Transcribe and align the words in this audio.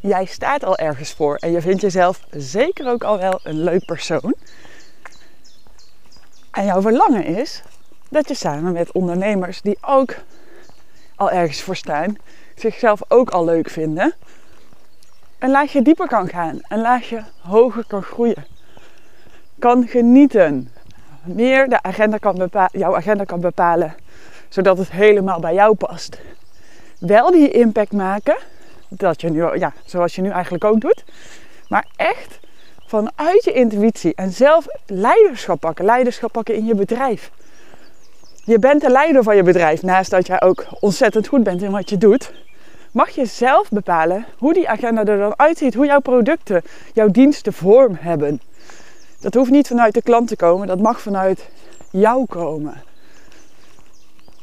jij 0.00 0.24
staat 0.24 0.64
al 0.64 0.76
ergens 0.76 1.12
voor 1.12 1.36
en 1.36 1.50
je 1.50 1.60
vindt 1.60 1.80
jezelf 1.80 2.20
zeker 2.30 2.88
ook 2.88 3.04
al 3.04 3.18
wel 3.18 3.40
een 3.42 3.62
leuk 3.62 3.84
persoon. 3.84 4.34
En 6.50 6.64
jouw 6.64 6.80
verlangen 6.80 7.24
is 7.24 7.62
dat 8.08 8.28
je 8.28 8.34
samen 8.34 8.72
met 8.72 8.92
ondernemers 8.92 9.60
die 9.62 9.78
ook 9.80 10.14
al 11.16 11.30
ergens 11.30 11.62
voor 11.62 11.76
staan, 11.76 12.16
zichzelf 12.54 13.00
ook 13.08 13.30
al 13.30 13.44
leuk 13.44 13.70
vinden, 13.70 14.14
een 15.38 15.50
laagje 15.50 15.82
dieper 15.82 16.06
kan 16.06 16.28
gaan, 16.28 16.58
een 16.68 16.80
laagje 16.80 17.24
hoger 17.40 17.84
kan 17.86 18.02
groeien, 18.02 18.46
kan 19.58 19.86
genieten, 19.88 20.72
meer 21.22 21.68
de 21.68 21.82
agenda 21.82 22.18
kan 22.18 22.50
jouw 22.72 22.96
agenda 22.96 23.24
kan 23.24 23.40
bepalen, 23.40 23.94
zodat 24.48 24.78
het 24.78 24.90
helemaal 24.90 25.40
bij 25.40 25.54
jou 25.54 25.74
past. 25.74 26.20
Wel 26.98 27.30
die 27.30 27.50
impact 27.50 27.92
maken, 27.92 28.36
dat 28.88 29.20
je 29.20 29.30
nu, 29.30 29.58
ja, 29.58 29.72
zoals 29.84 30.14
je 30.14 30.22
nu 30.22 30.30
eigenlijk 30.30 30.64
ook 30.64 30.80
doet, 30.80 31.04
maar 31.68 31.86
echt 31.96 32.40
vanuit 32.86 33.44
je 33.44 33.52
intuïtie 33.52 34.14
en 34.14 34.32
zelf 34.32 34.66
leiderschap 34.86 35.60
pakken, 35.60 35.84
leiderschap 35.84 36.32
pakken 36.32 36.54
in 36.54 36.66
je 36.66 36.74
bedrijf. 36.74 37.30
Je 38.44 38.58
bent 38.58 38.80
de 38.80 38.90
leider 38.90 39.22
van 39.22 39.36
je 39.36 39.42
bedrijf, 39.42 39.82
naast 39.82 40.10
dat 40.10 40.26
jij 40.26 40.42
ook 40.42 40.66
ontzettend 40.80 41.26
goed 41.26 41.42
bent 41.42 41.62
in 41.62 41.70
wat 41.70 41.90
je 41.90 41.98
doet. 41.98 42.32
Mag 42.90 43.10
je 43.10 43.26
zelf 43.26 43.68
bepalen 43.68 44.24
hoe 44.38 44.52
die 44.52 44.68
agenda 44.68 45.04
er 45.04 45.18
dan 45.18 45.38
uitziet, 45.38 45.74
hoe 45.74 45.86
jouw 45.86 46.00
producten, 46.00 46.62
jouw 46.92 47.08
diensten 47.08 47.52
vorm 47.52 47.96
hebben. 48.00 48.40
Dat 49.20 49.34
hoeft 49.34 49.50
niet 49.50 49.68
vanuit 49.68 49.94
de 49.94 50.02
klant 50.02 50.28
te 50.28 50.36
komen, 50.36 50.66
dat 50.66 50.80
mag 50.80 51.00
vanuit 51.00 51.48
jou 51.90 52.26
komen. 52.26 52.82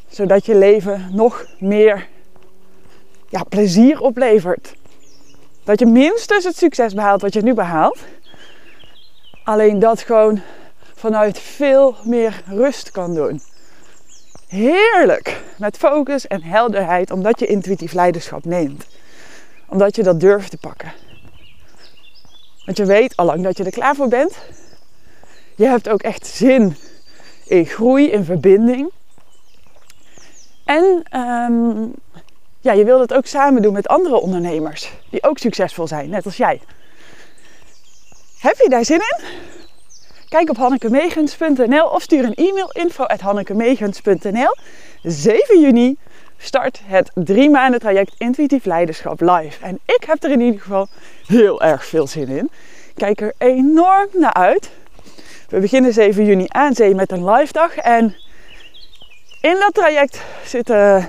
Zodat 0.07 0.45
je 0.45 0.55
leven 0.55 1.09
nog 1.11 1.45
meer 1.59 2.07
ja, 3.33 3.43
plezier 3.43 3.99
oplevert. 3.99 4.73
Dat 5.63 5.79
je 5.79 5.85
minstens 5.85 6.43
het 6.43 6.57
succes 6.57 6.93
behaalt 6.93 7.21
wat 7.21 7.33
je 7.33 7.41
nu 7.41 7.53
behaalt. 7.53 7.99
Alleen 9.43 9.79
dat 9.79 10.01
gewoon 10.01 10.41
vanuit 10.95 11.39
veel 11.39 11.95
meer 12.03 12.43
rust 12.45 12.91
kan 12.91 13.15
doen. 13.15 13.41
Heerlijk! 14.47 15.41
Met 15.57 15.77
focus 15.77 16.27
en 16.27 16.43
helderheid, 16.43 17.11
omdat 17.11 17.39
je 17.39 17.45
intuïtief 17.45 17.93
leiderschap 17.93 18.45
neemt. 18.45 18.85
Omdat 19.67 19.95
je 19.95 20.03
dat 20.03 20.19
durft 20.19 20.49
te 20.49 20.57
pakken. 20.57 20.93
Want 22.65 22.77
je 22.77 22.85
weet 22.85 23.15
al 23.15 23.25
lang 23.25 23.43
dat 23.43 23.57
je 23.57 23.63
er 23.63 23.71
klaar 23.71 23.95
voor 23.95 24.07
bent. 24.07 24.37
Je 25.55 25.65
hebt 25.65 25.89
ook 25.89 26.01
echt 26.01 26.27
zin 26.27 26.75
in 27.45 27.65
groei, 27.65 28.11
in 28.11 28.23
verbinding. 28.23 28.91
En 30.65 31.03
um, 31.19 31.93
ja, 32.63 32.73
je 32.73 32.83
wilt 32.83 33.01
het 33.01 33.13
ook 33.13 33.25
samen 33.25 33.61
doen 33.61 33.73
met 33.73 33.87
andere 33.87 34.19
ondernemers 34.19 34.91
die 35.09 35.23
ook 35.23 35.37
succesvol 35.37 35.87
zijn, 35.87 36.09
net 36.09 36.25
als 36.25 36.37
jij. 36.37 36.61
Heb 38.39 38.57
je 38.57 38.69
daar 38.69 38.85
zin 38.85 38.99
in? 38.99 39.23
Kijk 40.29 40.49
op 40.49 40.57
hannekemegens.nl 40.57 41.85
of 41.85 42.01
stuur 42.01 42.23
een 42.23 42.33
e-mail 42.33 42.71
info 42.71 43.03
at 43.03 43.19
hannekemegens.nl. 43.19 44.55
7 45.01 45.59
juni 45.59 45.97
start 46.37 46.81
het 46.83 47.11
drie 47.13 47.49
maanden 47.49 47.79
traject 47.79 48.13
Intuïtief 48.17 48.65
Leiderschap 48.65 49.21
live. 49.21 49.65
En 49.65 49.79
ik 49.85 50.03
heb 50.05 50.23
er 50.23 50.31
in 50.31 50.41
ieder 50.41 50.61
geval 50.61 50.87
heel 51.27 51.61
erg 51.61 51.85
veel 51.85 52.07
zin 52.07 52.27
in. 52.27 52.49
Kijk 52.95 53.21
er 53.21 53.33
enorm 53.37 54.07
naar 54.13 54.33
uit. 54.33 54.69
We 55.49 55.59
beginnen 55.59 55.93
7 55.93 56.25
juni 56.25 56.45
aan 56.47 56.73
zee 56.73 56.95
met 56.95 57.11
een 57.11 57.29
live 57.29 57.53
dag. 57.53 57.75
En 57.75 58.15
in 59.41 59.55
dat 59.59 59.73
traject 59.73 60.21
zit 60.45 60.69
uh, 60.69 61.05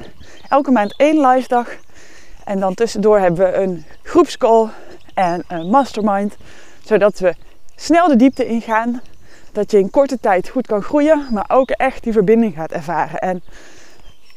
elke 0.49 0.71
maand 0.71 0.95
één 0.97 1.27
live 1.27 1.49
dag. 1.49 1.69
En 2.45 2.61
dan 2.61 2.75
tussendoor 2.75 3.19
hebben 3.19 3.47
we 3.47 3.57
een 3.57 3.85
groepscall 4.03 4.69
en 5.15 5.45
een 5.49 5.71
mastermind. 5.71 6.37
Zodat 6.85 7.19
we 7.19 7.35
snel 7.77 8.09
de 8.09 8.17
diepte 8.17 8.47
ingaan. 8.47 9.01
Dat 9.53 9.71
je 9.71 9.79
in 9.79 9.91
korte 9.91 10.21
tijd 10.21 10.49
goed 10.49 10.67
kan 10.67 10.83
groeien, 10.83 11.27
maar 11.31 11.45
ook 11.49 11.71
echt 11.71 12.03
die 12.03 12.13
verbinding 12.13 12.55
gaat 12.55 12.73
ervaren. 12.73 13.19
En 13.19 13.43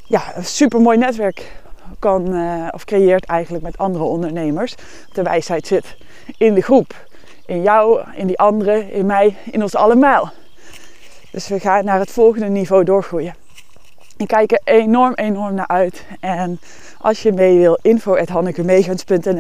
ja, 0.06 0.36
een 0.36 0.46
super 0.46 0.82
mooi 0.82 0.98
netwerk 0.98 1.52
kan 2.00 2.36
uh, 2.36 2.68
of 2.72 2.86
creëert 2.86 3.26
eigenlijk 3.26 3.64
met 3.64 3.78
andere 3.78 4.04
ondernemers. 4.04 4.76
De 5.14 5.24
wijsheid 5.24 5.68
zit 5.68 5.96
in 6.38 6.54
de 6.54 6.62
groep. 6.62 7.06
In 7.46 7.62
jou, 7.62 8.04
in 8.16 8.28
die 8.28 8.40
anderen, 8.40 8.92
in 8.92 9.06
mij, 9.06 9.36
in 9.52 9.62
ons 9.62 9.76
allemaal. 9.76 10.32
Dus 11.32 11.48
we 11.48 11.60
gaan 11.60 11.86
naar 11.86 12.00
het 12.00 12.12
volgende 12.12 12.48
niveau 12.48 12.84
doorgroeien. 12.84 13.36
Ik 14.18 14.28
kijk 14.28 14.52
er 14.52 14.62
enorm, 14.64 15.14
enorm 15.14 15.54
naar 15.54 15.68
uit. 15.68 16.06
En 16.20 16.60
als 17.02 17.22
je 17.22 17.32
mee 17.32 17.58
wil, 17.58 17.80
info 17.82 18.16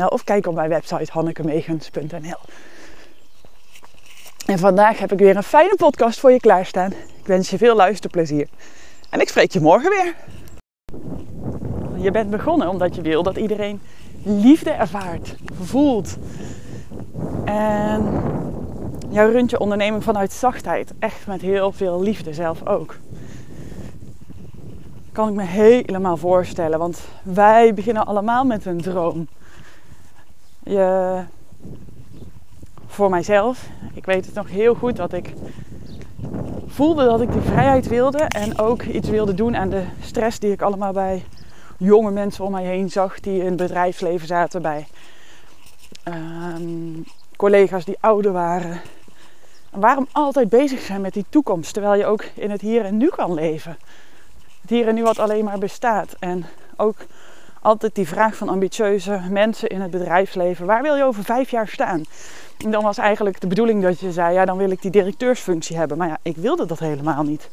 of 0.09 0.23
kijk 0.23 0.47
op 0.47 0.55
mijn 0.55 0.69
website 0.69 1.11
hannekemegens.nl. 1.11 2.39
En 4.45 4.59
vandaag 4.59 4.99
heb 4.99 5.11
ik 5.11 5.19
weer 5.19 5.35
een 5.35 5.43
fijne 5.43 5.75
podcast 5.75 6.19
voor 6.19 6.31
je 6.31 6.39
klaarstaan. 6.39 6.91
Ik 6.91 7.25
wens 7.25 7.49
je 7.49 7.57
veel 7.57 7.75
luisterplezier. 7.75 8.47
En 9.09 9.19
ik 9.19 9.29
spreek 9.29 9.51
je 9.51 9.59
morgen 9.59 9.89
weer. 9.89 10.15
Je 12.03 12.11
bent 12.11 12.29
begonnen 12.29 12.69
omdat 12.69 12.95
je 12.95 13.01
wil 13.01 13.23
dat 13.23 13.37
iedereen 13.37 13.81
liefde 14.23 14.71
ervaart, 14.71 15.35
voelt. 15.61 16.17
En 17.45 18.21
jij 19.09 19.29
runt 19.29 19.49
je 19.49 19.59
onderneming 19.59 20.03
vanuit 20.03 20.33
zachtheid. 20.33 20.93
Echt 20.99 21.27
met 21.27 21.41
heel 21.41 21.71
veel 21.71 22.01
liefde 22.01 22.33
zelf 22.33 22.67
ook 22.67 22.95
kan 25.17 25.27
ik 25.27 25.35
me 25.35 25.43
helemaal 25.43 26.17
voorstellen. 26.17 26.79
Want 26.79 26.99
wij 27.23 27.73
beginnen 27.73 28.05
allemaal 28.05 28.43
met 28.43 28.65
een 28.65 28.81
droom. 28.81 29.27
Je, 30.63 31.19
voor 32.87 33.09
mijzelf, 33.09 33.67
ik 33.93 34.05
weet 34.05 34.25
het 34.25 34.35
nog 34.35 34.49
heel 34.49 34.75
goed 34.75 34.95
dat 34.95 35.13
ik 35.13 35.33
voelde 36.67 37.05
dat 37.05 37.21
ik 37.21 37.31
die 37.31 37.41
vrijheid 37.41 37.87
wilde. 37.87 38.17
En 38.17 38.59
ook 38.59 38.83
iets 38.83 39.09
wilde 39.09 39.33
doen 39.33 39.55
aan 39.55 39.69
de 39.69 39.83
stress 40.01 40.39
die 40.39 40.51
ik 40.51 40.61
allemaal 40.61 40.93
bij 40.93 41.23
jonge 41.77 42.11
mensen 42.11 42.43
om 42.43 42.51
mij 42.51 42.65
heen 42.65 42.89
zag. 42.89 43.19
Die 43.19 43.39
in 43.39 43.45
het 43.45 43.55
bedrijfsleven 43.55 44.27
zaten. 44.27 44.61
Bij 44.61 44.87
um, 46.07 47.03
collega's 47.35 47.85
die 47.85 47.97
ouder 47.99 48.31
waren. 48.31 48.81
En 49.71 49.79
waarom 49.79 50.07
altijd 50.11 50.49
bezig 50.49 50.79
zijn 50.79 51.01
met 51.01 51.13
die 51.13 51.25
toekomst. 51.29 51.73
Terwijl 51.73 51.95
je 51.95 52.05
ook 52.05 52.23
in 52.33 52.51
het 52.51 52.61
hier 52.61 52.85
en 52.85 52.97
nu 52.97 53.09
kan 53.09 53.33
leven 53.33 53.77
hier 54.69 54.87
en 54.87 54.95
nu 54.95 55.03
wat 55.03 55.19
alleen 55.19 55.45
maar 55.45 55.57
bestaat. 55.57 56.15
En 56.19 56.45
ook 56.75 56.97
altijd 57.61 57.95
die 57.95 58.07
vraag 58.07 58.35
van 58.35 58.49
ambitieuze 58.49 59.21
mensen 59.29 59.69
in 59.69 59.81
het 59.81 59.91
bedrijfsleven. 59.91 60.65
Waar 60.65 60.81
wil 60.81 60.95
je 60.95 61.03
over 61.03 61.23
vijf 61.23 61.49
jaar 61.49 61.67
staan? 61.67 62.03
En 62.63 62.71
dan 62.71 62.83
was 62.83 62.97
eigenlijk 62.97 63.39
de 63.39 63.47
bedoeling 63.47 63.83
dat 63.83 63.99
je 63.99 64.11
zei, 64.11 64.33
ja 64.33 64.45
dan 64.45 64.57
wil 64.57 64.71
ik 64.71 64.81
die 64.81 64.91
directeursfunctie 64.91 65.77
hebben. 65.77 65.97
Maar 65.97 66.07
ja, 66.07 66.17
ik 66.21 66.35
wilde 66.35 66.65
dat 66.65 66.79
helemaal 66.79 67.23
niet. 67.23 67.49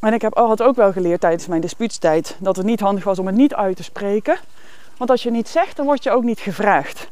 En 0.00 0.12
ik 0.12 0.22
heb 0.22 0.34
altijd 0.34 0.68
ook 0.68 0.76
wel 0.76 0.92
geleerd 0.92 1.20
tijdens 1.20 1.46
mijn 1.46 1.60
dispuutstijd 1.60 2.36
dat 2.38 2.56
het 2.56 2.66
niet 2.66 2.80
handig 2.80 3.04
was 3.04 3.18
om 3.18 3.26
het 3.26 3.36
niet 3.36 3.54
uit 3.54 3.76
te 3.76 3.82
spreken. 3.82 4.38
Want 4.96 5.10
als 5.10 5.22
je 5.22 5.30
niet 5.30 5.48
zegt, 5.48 5.76
dan 5.76 5.86
word 5.86 6.02
je 6.02 6.10
ook 6.10 6.22
niet 6.22 6.40
gevraagd. 6.40 7.08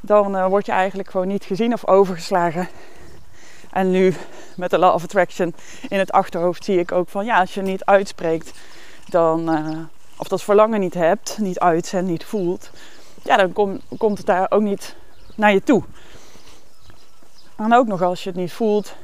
Dan 0.00 0.36
uh, 0.36 0.46
word 0.46 0.66
je 0.66 0.72
eigenlijk 0.72 1.10
gewoon 1.10 1.26
niet 1.26 1.44
gezien 1.44 1.72
of 1.72 1.86
overgeslagen. 1.86 2.68
En 3.76 3.90
nu 3.90 4.14
met 4.56 4.70
de 4.70 4.78
Law 4.78 4.94
of 4.94 5.02
Attraction 5.02 5.54
in 5.88 5.98
het 5.98 6.12
achterhoofd 6.12 6.64
zie 6.64 6.78
ik 6.78 6.92
ook 6.92 7.08
van 7.08 7.24
ja, 7.24 7.40
als 7.40 7.54
je 7.54 7.62
niet 7.62 7.84
uitspreekt, 7.84 8.52
dan, 9.08 9.54
uh, 9.54 9.78
of 10.16 10.28
dat 10.28 10.42
verlangen 10.42 10.80
niet 10.80 10.94
hebt, 10.94 11.38
niet 11.38 11.58
uitzendt, 11.58 12.10
niet 12.10 12.24
voelt, 12.24 12.70
ja, 13.22 13.36
dan 13.36 13.52
kom, 13.52 13.80
komt 13.98 14.18
het 14.18 14.26
daar 14.26 14.46
ook 14.50 14.62
niet 14.62 14.96
naar 15.34 15.52
je 15.52 15.62
toe. 15.62 15.82
En 17.56 17.74
ook 17.74 17.86
nog 17.86 18.02
als 18.02 18.22
je 18.22 18.28
het 18.28 18.38
niet 18.38 18.52
voelt 18.52 18.94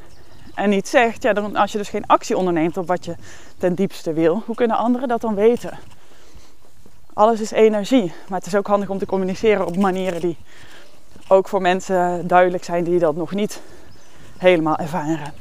en 0.55 0.71
niet 0.71 0.89
zegt, 0.89 1.23
ja, 1.23 1.33
dan, 1.33 1.57
als 1.57 1.73
je 1.73 1.79
dus 1.79 1.89
geen 1.89 2.07
actie 2.07 2.37
onderneemt 2.37 2.77
op 2.77 2.87
wat 2.87 3.05
je 3.05 3.15
ten 3.59 3.75
diepste 3.75 4.13
wil, 4.13 4.43
hoe 4.47 4.55
kunnen 4.55 4.77
anderen 4.77 5.09
dat 5.09 5.21
dan 5.21 5.35
weten? 5.35 5.79
Alles 7.13 7.41
is 7.41 7.51
energie, 7.51 8.13
maar 8.29 8.39
het 8.39 8.47
is 8.47 8.55
ook 8.55 8.67
handig 8.67 8.89
om 8.89 8.99
te 8.99 9.07
communiceren 9.07 9.67
op 9.67 9.77
manieren 9.77 10.21
die 10.21 10.37
ook 11.29 11.49
voor 11.49 11.61
mensen 11.61 12.27
duidelijk 12.27 12.65
zijn 12.65 12.85
die 12.85 12.99
dat 12.99 13.17
nog 13.17 13.33
niet 13.33 13.61
helemaal 14.43 14.77
ervaren. 14.77 15.33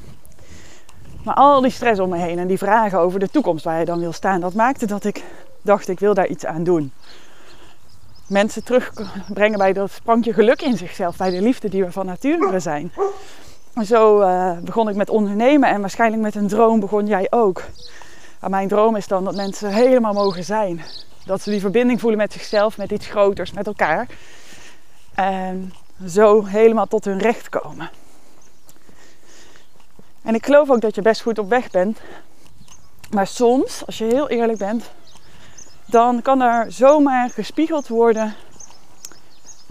Maar 1.24 1.36
al 1.36 1.62
die 1.62 1.71
stress 1.71 2.00
om 2.00 2.09
me 2.09 2.18
heen 2.18 2.39
en 2.39 2.48
die 2.48 2.57
vragen 2.57 3.00
over 3.00 3.19
de 3.19 3.30
toekomst 3.30 3.63
waar 3.63 3.80
je 3.80 3.86
dan 3.86 4.00
wil 4.00 4.13
staan, 4.13 4.42
dat 4.42 4.53
maakte 4.53 4.86
dat 4.86 5.03
ik 5.03 5.24
dacht, 5.62 5.88
ik 5.88 6.00
wil 6.00 6.13
daar 6.13 6.27
iets 6.27 6.45
aan 6.45 6.63
doen. 6.63 6.92
Mensen 8.27 8.63
terugbrengen 8.63 9.57
bij 9.57 9.74
dat 9.74 9.92
sprankje 9.92 10.33
geluk 10.33 10.62
in 10.62 10.77
zichzelf, 10.77 11.18
bij 11.18 11.30
de 11.30 11.42
liefde 11.42 11.69
die 11.69 11.83
we 11.83 11.92
van 11.92 12.06
nature 12.06 12.59
zijn. 12.59 12.92
Zo 13.86 14.21
uh, 14.21 14.57
begon 14.57 14.89
ik 14.89 14.95
met 14.95 15.09
ondernemen 15.09 15.69
en 15.69 15.81
waarschijnlijk 15.81 16.21
met 16.21 16.36
een 16.36 16.48
droom 16.48 16.80
begon 16.80 17.07
jij 17.07 17.27
ook. 17.30 17.63
Mijn 18.48 18.68
droom 18.68 18.95
is 18.95 19.07
dan 19.07 19.24
dat 19.24 19.36
mensen 19.36 19.69
helemaal 19.69 20.13
mogen 20.13 20.44
zijn. 20.44 20.81
Dat 21.25 21.42
ze 21.42 21.50
die 21.50 21.59
verbinding 21.59 22.00
voelen 22.00 22.19
met 22.19 22.33
zichzelf, 22.33 22.77
met 22.77 22.92
iets 22.92 23.07
groters, 23.07 23.51
met 23.51 23.68
elkaar. 23.68 24.07
En 25.15 25.74
zo 26.07 26.45
helemaal 26.45 26.88
tot 26.88 27.06
hun 27.06 27.19
recht 27.19 27.50
komen. 27.50 27.89
En 30.23 30.35
ik 30.35 30.45
geloof 30.45 30.69
ook 30.69 30.81
dat 30.81 30.95
je 30.95 31.01
best 31.01 31.21
goed 31.21 31.39
op 31.39 31.50
weg 31.50 31.71
bent. 31.71 32.00
Maar 33.09 33.27
soms, 33.27 33.85
als 33.85 33.97
je 33.97 34.06
heel 34.06 34.29
eerlijk 34.29 34.57
bent, 34.57 34.91
dan 35.85 36.21
kan 36.21 36.41
er 36.41 36.71
zomaar 36.71 37.29
gespiegeld 37.29 37.88
worden 37.88 38.35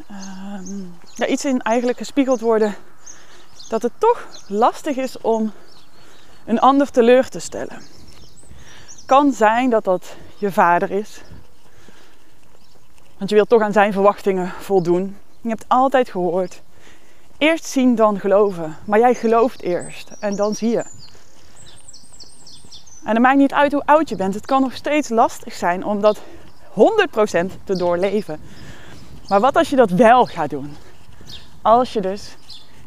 ehm, 0.08 0.80
ja, 1.14 1.26
iets 1.26 1.44
in 1.44 1.60
eigenlijk 1.60 1.98
gespiegeld 1.98 2.40
worden 2.40 2.74
dat 3.68 3.82
het 3.82 3.92
toch 3.98 4.26
lastig 4.48 4.96
is 4.96 5.20
om 5.20 5.52
een 6.44 6.60
ander 6.60 6.90
teleur 6.90 7.28
te 7.28 7.38
stellen. 7.38 7.82
Kan 9.06 9.32
zijn 9.32 9.70
dat 9.70 9.84
dat 9.84 10.16
je 10.38 10.52
vader 10.52 10.90
is. 10.90 11.20
Want 13.18 13.30
je 13.30 13.36
wilt 13.36 13.48
toch 13.48 13.62
aan 13.62 13.72
zijn 13.72 13.92
verwachtingen 13.92 14.48
voldoen. 14.48 15.16
Je 15.40 15.48
hebt 15.48 15.64
altijd 15.68 16.10
gehoord. 16.10 16.62
Eerst 17.40 17.64
zien, 17.64 17.94
dan 17.94 18.20
geloven. 18.20 18.76
Maar 18.84 18.98
jij 18.98 19.14
gelooft 19.14 19.62
eerst 19.62 20.10
en 20.18 20.36
dan 20.36 20.54
zie 20.54 20.70
je. 20.70 20.84
En 23.04 23.12
het 23.14 23.18
maakt 23.18 23.36
niet 23.36 23.52
uit 23.52 23.72
hoe 23.72 23.82
oud 23.84 24.08
je 24.08 24.16
bent. 24.16 24.34
Het 24.34 24.46
kan 24.46 24.60
nog 24.60 24.74
steeds 24.74 25.08
lastig 25.08 25.54
zijn 25.54 25.84
om 25.84 26.00
dat 26.00 26.18
100% 26.18 26.20
te 27.64 27.76
doorleven. 27.76 28.40
Maar 29.28 29.40
wat 29.40 29.56
als 29.56 29.70
je 29.70 29.76
dat 29.76 29.90
wel 29.90 30.26
gaat 30.26 30.50
doen? 30.50 30.76
Als 31.62 31.92
je 31.92 32.00
dus 32.00 32.36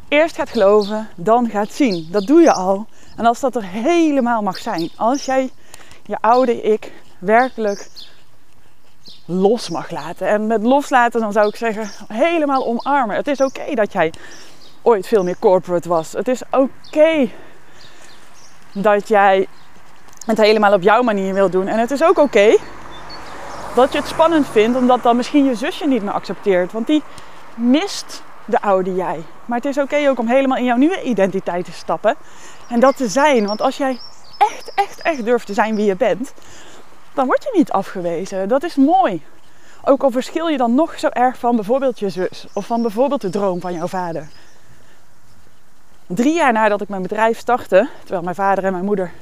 eerst 0.08 0.36
gaat 0.36 0.50
geloven, 0.50 1.08
dan 1.14 1.48
gaat 1.48 1.72
zien. 1.72 2.08
Dat 2.10 2.26
doe 2.26 2.40
je 2.40 2.52
al. 2.52 2.86
En 3.16 3.26
als 3.26 3.40
dat 3.40 3.56
er 3.56 3.64
helemaal 3.64 4.42
mag 4.42 4.58
zijn. 4.58 4.90
Als 4.96 5.24
jij 5.24 5.50
je 6.06 6.16
oude 6.20 6.62
ik 6.62 6.92
werkelijk 7.18 7.88
los 9.24 9.68
mag 9.68 9.90
laten. 9.90 10.28
En 10.28 10.46
met 10.46 10.62
loslaten 10.62 11.20
dan 11.20 11.32
zou 11.32 11.48
ik 11.48 11.56
zeggen 11.56 11.90
helemaal 12.08 12.66
omarmen. 12.66 13.16
Het 13.16 13.28
is 13.28 13.40
oké 13.40 13.74
dat 13.74 13.92
jij 13.92 14.12
ooit 14.82 15.06
veel 15.06 15.24
meer 15.24 15.38
corporate 15.38 15.88
was. 15.88 16.12
Het 16.12 16.28
is 16.28 16.42
oké 16.50 17.30
dat 18.72 19.08
jij 19.08 19.46
het 20.26 20.38
helemaal 20.38 20.72
op 20.72 20.82
jouw 20.82 21.02
manier 21.02 21.34
wil 21.34 21.50
doen. 21.50 21.66
En 21.66 21.78
het 21.78 21.90
is 21.90 22.04
ook 22.04 22.18
oké 22.18 22.56
dat 23.74 23.92
je 23.92 23.98
het 23.98 24.08
spannend 24.08 24.48
vindt 24.48 24.78
omdat 24.78 25.02
dan 25.02 25.16
misschien 25.16 25.44
je 25.44 25.54
zusje 25.54 25.86
niet 25.86 26.02
meer 26.02 26.12
accepteert. 26.12 26.72
Want 26.72 26.86
die 26.86 27.02
mist 27.54 28.22
de 28.44 28.60
oude 28.60 28.94
jij. 28.94 29.24
Maar 29.44 29.58
het 29.58 29.66
is 29.66 29.78
oké 29.78 30.08
ook 30.08 30.18
om 30.18 30.28
helemaal 30.28 30.58
in 30.58 30.64
jouw 30.64 30.76
nieuwe 30.76 31.02
identiteit 31.02 31.64
te 31.64 31.72
stappen. 31.72 32.16
En 32.68 32.80
dat 32.80 32.96
te 32.96 33.08
zijn. 33.08 33.46
Want 33.46 33.60
als 33.60 33.76
jij 33.76 34.00
echt, 34.38 34.72
echt, 34.74 35.02
echt 35.02 35.24
durft 35.24 35.46
te 35.46 35.54
zijn 35.54 35.76
wie 35.76 35.84
je 35.84 35.96
bent, 35.96 36.32
dan 37.14 37.26
word 37.26 37.42
je 37.42 37.54
niet 37.56 37.72
afgewezen. 37.72 38.48
Dat 38.48 38.62
is 38.62 38.76
mooi. 38.76 39.22
Ook 39.84 40.02
al 40.02 40.10
verschil 40.10 40.48
je 40.48 40.56
dan 40.56 40.74
nog 40.74 40.98
zo 40.98 41.08
erg 41.08 41.38
van 41.38 41.56
bijvoorbeeld 41.56 41.98
je 41.98 42.08
zus 42.08 42.46
of 42.52 42.66
van 42.66 42.82
bijvoorbeeld 42.82 43.20
de 43.20 43.30
droom 43.30 43.60
van 43.60 43.72
jouw 43.72 43.86
vader. 43.86 44.28
Drie 46.06 46.34
jaar 46.34 46.52
nadat 46.52 46.80
ik 46.80 46.88
mijn 46.88 47.02
bedrijf 47.02 47.38
startte, 47.38 47.88
terwijl 48.00 48.22
mijn 48.22 48.34
vader 48.34 48.64
en 48.64 48.72
mijn 48.72 48.84
moeder, 48.84 49.12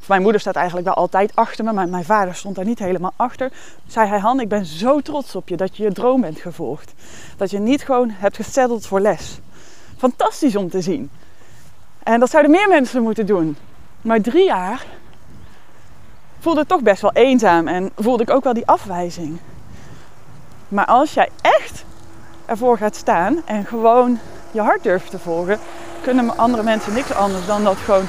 of 0.00 0.08
mijn 0.08 0.22
moeder 0.22 0.40
staat 0.40 0.56
eigenlijk 0.56 0.86
wel 0.86 0.96
altijd 0.96 1.32
achter 1.34 1.64
me, 1.64 1.72
maar 1.72 1.88
mijn 1.88 2.04
vader 2.04 2.34
stond 2.34 2.54
daar 2.54 2.64
niet 2.64 2.78
helemaal 2.78 3.12
achter, 3.16 3.52
zei 3.86 4.08
hij: 4.08 4.18
Han, 4.18 4.40
ik 4.40 4.48
ben 4.48 4.66
zo 4.66 5.00
trots 5.00 5.34
op 5.34 5.48
je 5.48 5.56
dat 5.56 5.76
je 5.76 5.82
je 5.82 5.92
droom 5.92 6.20
bent 6.20 6.40
gevolgd. 6.40 6.92
Dat 7.36 7.50
je 7.50 7.58
niet 7.58 7.84
gewoon 7.84 8.10
hebt 8.10 8.36
gesetteld 8.36 8.86
voor 8.86 9.00
les. 9.00 9.38
Fantastisch 9.96 10.56
om 10.56 10.70
te 10.70 10.80
zien. 10.80 11.10
En 12.02 12.20
dat 12.20 12.30
zouden 12.30 12.52
meer 12.52 12.68
mensen 12.68 13.02
moeten 13.02 13.26
doen. 13.26 13.56
Maar 14.00 14.20
drie 14.20 14.44
jaar 14.44 14.86
voelde 16.48 16.62
het 16.62 16.72
toch 16.78 16.82
best 16.82 17.02
wel 17.02 17.12
eenzaam 17.12 17.68
en 17.68 17.90
voelde 17.96 18.22
ik 18.22 18.30
ook 18.30 18.44
wel 18.44 18.52
die 18.52 18.66
afwijzing. 18.66 19.38
Maar 20.68 20.84
als 20.84 21.14
jij 21.14 21.28
echt 21.40 21.84
ervoor 22.46 22.78
gaat 22.78 22.96
staan 22.96 23.42
en 23.46 23.64
gewoon 23.64 24.18
je 24.50 24.60
hart 24.60 24.82
durft 24.82 25.10
te 25.10 25.18
volgen, 25.18 25.58
kunnen 26.02 26.36
andere 26.36 26.62
mensen 26.62 26.92
niks 26.92 27.12
anders 27.12 27.46
dan 27.46 27.64
dat 27.64 27.76
gewoon 27.76 28.04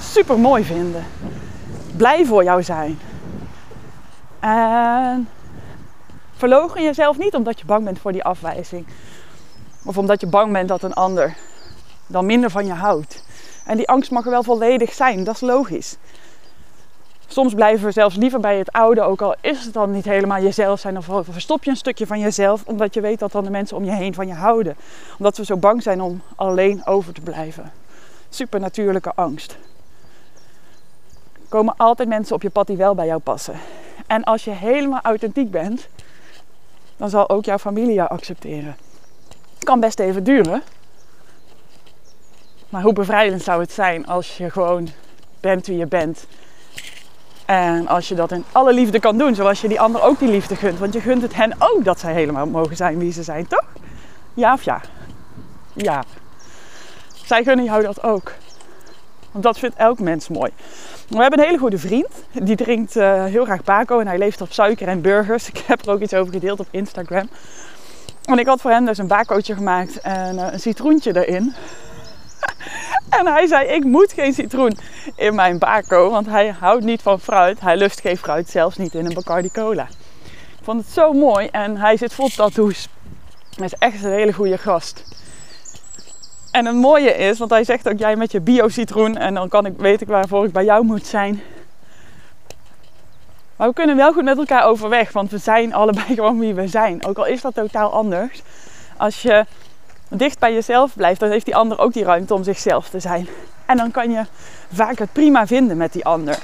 super 0.00 0.38
mooi 0.38 0.64
vinden. 0.64 1.04
Blij 1.96 2.24
voor 2.24 2.44
jou 2.44 2.62
zijn. 2.62 2.98
En 4.40 5.28
verlogen 6.36 6.82
jezelf 6.82 7.18
niet 7.18 7.34
omdat 7.34 7.58
je 7.58 7.66
bang 7.66 7.84
bent 7.84 7.98
voor 7.98 8.12
die 8.12 8.24
afwijzing. 8.24 8.86
Of 9.84 9.98
omdat 9.98 10.20
je 10.20 10.26
bang 10.26 10.52
bent 10.52 10.68
dat 10.68 10.82
een 10.82 10.94
ander 10.94 11.36
dan 12.06 12.26
minder 12.26 12.50
van 12.50 12.66
je 12.66 12.72
houdt. 12.72 13.24
En 13.64 13.76
die 13.76 13.88
angst 13.88 14.10
mag 14.10 14.24
er 14.24 14.30
wel 14.30 14.42
volledig 14.42 14.92
zijn, 14.92 15.24
dat 15.24 15.34
is 15.34 15.40
logisch. 15.40 15.96
Soms 17.32 17.54
blijven 17.54 17.86
we 17.86 17.92
zelfs 17.92 18.16
liever 18.16 18.40
bij 18.40 18.58
het 18.58 18.72
oude, 18.72 19.00
ook 19.00 19.22
al 19.22 19.34
is 19.40 19.64
het 19.64 19.74
dan 19.74 19.90
niet 19.90 20.04
helemaal 20.04 20.42
jezelf 20.42 20.80
zijn. 20.80 20.96
Of 20.96 21.08
verstop 21.30 21.64
je 21.64 21.70
een 21.70 21.76
stukje 21.76 22.06
van 22.06 22.18
jezelf, 22.20 22.62
omdat 22.66 22.94
je 22.94 23.00
weet 23.00 23.18
dat 23.18 23.32
dan 23.32 23.44
de 23.44 23.50
mensen 23.50 23.76
om 23.76 23.84
je 23.84 23.90
heen 23.90 24.14
van 24.14 24.26
je 24.26 24.34
houden. 24.34 24.76
Omdat 25.18 25.36
we 25.36 25.44
zo 25.44 25.56
bang 25.56 25.82
zijn 25.82 26.00
om 26.00 26.22
alleen 26.36 26.86
over 26.86 27.12
te 27.12 27.20
blijven. 27.20 27.72
Supernatuurlijke 28.28 29.12
angst. 29.14 29.56
Er 31.32 31.48
komen 31.48 31.74
altijd 31.76 32.08
mensen 32.08 32.34
op 32.34 32.42
je 32.42 32.50
pad 32.50 32.66
die 32.66 32.76
wel 32.76 32.94
bij 32.94 33.06
jou 33.06 33.20
passen. 33.20 33.54
En 34.06 34.24
als 34.24 34.44
je 34.44 34.50
helemaal 34.50 35.00
authentiek 35.02 35.50
bent, 35.50 35.88
dan 36.96 37.10
zal 37.10 37.28
ook 37.28 37.44
jouw 37.44 37.58
familie 37.58 37.94
jou 37.94 38.08
accepteren. 38.08 38.76
Het 39.54 39.64
kan 39.64 39.80
best 39.80 39.98
even 39.98 40.24
duren. 40.24 40.62
Maar 42.68 42.82
hoe 42.82 42.92
bevrijdend 42.92 43.42
zou 43.42 43.60
het 43.60 43.72
zijn 43.72 44.06
als 44.06 44.36
je 44.36 44.50
gewoon 44.50 44.88
bent 45.40 45.66
wie 45.66 45.76
je 45.76 45.86
bent 45.86 46.26
en 47.46 47.88
als 47.88 48.08
je 48.08 48.14
dat 48.14 48.32
in 48.32 48.44
alle 48.52 48.72
liefde 48.72 49.00
kan 49.00 49.18
doen, 49.18 49.34
zoals 49.34 49.60
je 49.60 49.68
die 49.68 49.80
ander 49.80 50.02
ook 50.02 50.18
die 50.18 50.30
liefde 50.30 50.56
gunt. 50.56 50.78
Want 50.78 50.92
je 50.92 51.00
gunt 51.00 51.22
het 51.22 51.34
hen 51.34 51.54
ook 51.58 51.84
dat 51.84 52.00
zij 52.00 52.12
helemaal 52.12 52.46
mogen 52.46 52.76
zijn 52.76 52.98
wie 52.98 53.12
ze 53.12 53.22
zijn, 53.22 53.46
toch? 53.46 53.66
Ja 54.34 54.52
of 54.52 54.62
ja? 54.62 54.80
Ja. 55.72 56.04
Zij 57.24 57.44
gunnen 57.44 57.64
jou 57.64 57.82
dat 57.82 58.02
ook. 58.02 58.32
Want 59.30 59.44
dat 59.44 59.58
vindt 59.58 59.76
elk 59.76 59.98
mens 59.98 60.28
mooi. 60.28 60.50
We 61.08 61.20
hebben 61.20 61.38
een 61.38 61.44
hele 61.44 61.58
goede 61.58 61.78
vriend. 61.78 62.08
Die 62.32 62.56
drinkt 62.56 62.96
uh, 62.96 63.24
heel 63.24 63.44
graag 63.44 63.64
bako 63.64 63.98
en 63.98 64.06
hij 64.06 64.18
leeft 64.18 64.40
op 64.40 64.52
suiker 64.52 64.88
en 64.88 65.00
burgers. 65.00 65.48
Ik 65.52 65.58
heb 65.66 65.86
er 65.86 65.92
ook 65.92 66.00
iets 66.00 66.14
over 66.14 66.32
gedeeld 66.32 66.60
op 66.60 66.66
Instagram. 66.70 67.28
En 68.24 68.38
ik 68.38 68.46
had 68.46 68.60
voor 68.60 68.70
hem 68.70 68.84
dus 68.84 68.98
een 68.98 69.06
bakootje 69.06 69.54
gemaakt 69.54 70.00
en 70.00 70.34
uh, 70.34 70.52
een 70.52 70.60
citroentje 70.60 71.26
erin. 71.26 71.54
En 73.18 73.26
hij 73.26 73.46
zei: 73.46 73.66
Ik 73.66 73.84
moet 73.84 74.12
geen 74.12 74.32
citroen 74.32 74.78
in 75.16 75.34
mijn 75.34 75.58
bako, 75.58 76.10
want 76.10 76.26
hij 76.26 76.48
houdt 76.48 76.84
niet 76.84 77.02
van 77.02 77.20
fruit. 77.20 77.60
Hij 77.60 77.76
lust 77.76 78.00
geen 78.00 78.16
fruit, 78.16 78.48
zelfs 78.48 78.76
niet 78.76 78.94
in 78.94 79.06
een 79.06 79.14
Bacardi 79.14 79.50
Cola. 79.50 79.88
Ik 80.58 80.68
vond 80.68 80.84
het 80.84 80.92
zo 80.92 81.12
mooi 81.12 81.46
en 81.46 81.76
hij 81.76 81.96
zit 81.96 82.14
vol 82.14 82.28
tattoos. 82.28 82.88
Hij 83.56 83.66
is 83.66 83.74
echt 83.78 84.04
een 84.04 84.12
hele 84.12 84.32
goede 84.32 84.58
gast. 84.58 85.04
En 86.50 86.66
het 86.66 86.74
mooie 86.74 87.16
is, 87.16 87.38
want 87.38 87.50
hij 87.50 87.64
zegt 87.64 87.88
ook: 87.88 87.98
Jij 87.98 88.16
met 88.16 88.32
je 88.32 88.40
bio-citroen 88.40 89.16
en 89.16 89.34
dan 89.34 89.48
kan 89.48 89.66
ik, 89.66 89.72
weet 89.76 90.00
ik 90.00 90.08
waarvoor 90.08 90.44
ik 90.44 90.52
bij 90.52 90.64
jou 90.64 90.84
moet 90.84 91.06
zijn. 91.06 91.42
Maar 93.56 93.68
we 93.68 93.74
kunnen 93.74 93.96
wel 93.96 94.12
goed 94.12 94.24
met 94.24 94.38
elkaar 94.38 94.64
overweg, 94.64 95.12
want 95.12 95.30
we 95.30 95.38
zijn 95.38 95.74
allebei 95.74 96.14
gewoon 96.14 96.38
wie 96.38 96.54
we 96.54 96.68
zijn. 96.68 97.04
Ook 97.06 97.18
al 97.18 97.26
is 97.26 97.40
dat 97.40 97.54
totaal 97.54 97.92
anders. 97.92 98.42
Als 98.96 99.22
je 99.22 99.44
dicht 100.16 100.38
bij 100.38 100.52
jezelf 100.52 100.94
blijft, 100.94 101.20
dan 101.20 101.30
heeft 101.30 101.44
die 101.44 101.56
ander 101.56 101.78
ook 101.78 101.92
die 101.92 102.04
ruimte 102.04 102.34
om 102.34 102.42
zichzelf 102.42 102.88
te 102.88 103.00
zijn. 103.00 103.28
En 103.66 103.76
dan 103.76 103.90
kan 103.90 104.10
je 104.10 104.24
vaak 104.72 104.98
het 104.98 105.12
prima 105.12 105.46
vinden 105.46 105.76
met 105.76 105.92
die 105.92 106.04
ander. 106.04 106.38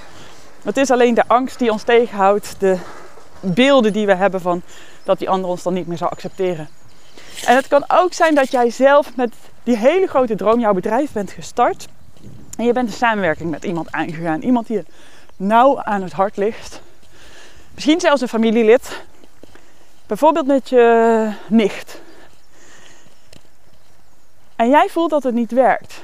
Het 0.62 0.76
is 0.76 0.90
alleen 0.90 1.14
de 1.14 1.25
angst 1.26 1.58
die 1.58 1.72
ons 1.72 1.82
tegenhoudt, 1.82 2.54
de 2.58 2.76
beelden 3.40 3.92
die 3.92 4.06
we 4.06 4.14
hebben 4.14 4.40
van 4.40 4.62
dat 5.04 5.18
die 5.18 5.30
ander 5.30 5.50
ons 5.50 5.62
dan 5.62 5.72
niet 5.72 5.87
meer 5.87 5.96
zou 5.96 6.10
accepteren. 6.10 6.68
En 7.44 7.56
het 7.56 7.68
kan 7.68 7.84
ook 7.88 8.12
zijn 8.12 8.34
dat 8.34 8.50
jij 8.50 8.70
zelf 8.70 9.16
met 9.16 9.34
die 9.62 9.76
hele 9.76 10.06
grote 10.06 10.34
droom 10.34 10.60
jouw 10.60 10.72
bedrijf 10.75 11.12
bent 11.12 11.30
gestart. 11.30 11.88
En 12.56 12.64
je 12.64 12.72
bent 12.72 12.88
een 12.88 12.94
samenwerking 12.94 13.50
met 13.50 13.64
iemand 13.64 13.92
aangegaan. 13.92 14.42
Iemand 14.42 14.66
die 14.66 14.76
je 14.76 14.84
nauw 15.37 15.82
aan 15.82 16.02
het 16.02 16.12
hart 16.12 16.37
ligt. 16.37 16.80
Misschien 17.75 18.00
zelfs 18.00 18.20
een 18.20 18.28
familielid. 18.28 19.02
Bijvoorbeeld 20.06 20.46
met 20.46 20.68
je 20.68 21.32
nicht 21.48 22.00
en 24.58 24.68
jij 24.68 24.88
voelt 24.88 25.10
dat 25.10 25.22
het 25.22 25.34
niet 25.34 25.52
werkt. 25.52 26.02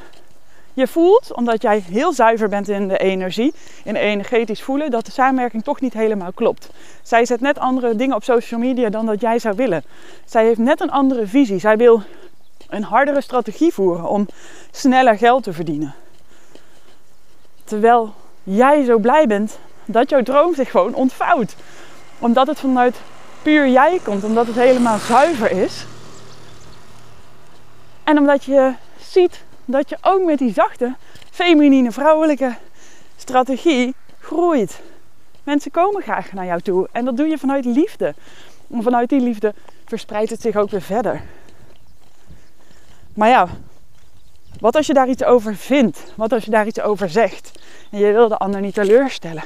Je 0.74 0.86
voelt, 0.86 1.34
omdat 1.34 1.62
jij 1.62 1.84
heel 1.90 2.12
zuiver 2.12 2.48
bent 2.48 2.68
in 2.68 2.88
de 2.88 2.98
energie, 2.98 3.54
in 3.84 3.96
energetisch 3.96 4.62
voelen, 4.62 4.90
dat 4.90 5.04
de 5.06 5.12
samenwerking 5.12 5.64
toch 5.64 5.80
niet 5.80 5.92
helemaal 5.92 6.32
klopt. 6.32 6.68
Zij 7.02 7.24
zet 7.24 7.40
net 7.40 7.58
andere 7.58 7.96
dingen 7.96 8.16
op 8.16 8.24
social 8.24 8.60
media 8.60 8.88
dan 8.88 9.06
dat 9.06 9.20
jij 9.20 9.38
zou 9.38 9.56
willen. 9.56 9.84
Zij 10.24 10.44
heeft 10.44 10.58
net 10.58 10.80
een 10.80 10.90
andere 10.90 11.26
visie. 11.26 11.58
Zij 11.58 11.76
wil 11.76 12.02
een 12.68 12.82
hardere 12.82 13.20
strategie 13.20 13.72
voeren 13.72 14.08
om 14.08 14.26
sneller 14.70 15.18
geld 15.18 15.42
te 15.42 15.52
verdienen. 15.52 15.94
Terwijl 17.64 18.14
jij 18.42 18.84
zo 18.84 18.98
blij 18.98 19.26
bent 19.26 19.58
dat 19.84 20.10
jouw 20.10 20.22
droom 20.22 20.54
zich 20.54 20.70
gewoon 20.70 20.94
ontvouwt. 20.94 21.56
Omdat 22.18 22.46
het 22.46 22.60
vanuit 22.60 22.96
puur 23.42 23.68
jij 23.68 24.00
komt, 24.04 24.24
omdat 24.24 24.46
het 24.46 24.56
helemaal 24.56 24.98
zuiver 24.98 25.50
is. 25.50 25.86
En 28.04 28.18
omdat 28.18 28.44
je 28.44 28.72
ziet 29.00 29.44
dat 29.64 29.88
je 29.88 29.96
ook 30.02 30.24
met 30.24 30.38
die 30.38 30.52
zachte, 30.52 30.94
feminine, 31.30 31.92
vrouwelijke 31.92 32.54
strategie 33.16 33.94
groeit. 34.20 34.80
Mensen 35.42 35.70
komen 35.70 36.02
graag 36.02 36.32
naar 36.32 36.46
jou 36.46 36.60
toe 36.60 36.88
en 36.92 37.04
dat 37.04 37.16
doe 37.16 37.28
je 37.28 37.38
vanuit 37.38 37.64
liefde. 37.64 38.14
En 38.70 38.82
vanuit 38.82 39.08
die 39.08 39.20
liefde 39.20 39.54
verspreidt 39.84 40.30
het 40.30 40.40
zich 40.40 40.56
ook 40.56 40.70
weer 40.70 40.82
verder. 40.82 41.22
Maar 43.14 43.28
ja, 43.28 43.48
wat 44.60 44.76
als 44.76 44.86
je 44.86 44.94
daar 44.94 45.08
iets 45.08 45.24
over 45.24 45.56
vindt? 45.56 46.12
Wat 46.14 46.32
als 46.32 46.44
je 46.44 46.50
daar 46.50 46.66
iets 46.66 46.80
over 46.80 47.08
zegt? 47.10 47.52
En 47.90 47.98
je 47.98 48.12
wil 48.12 48.28
de 48.28 48.36
ander 48.36 48.60
niet 48.60 48.74
teleurstellen. 48.74 49.42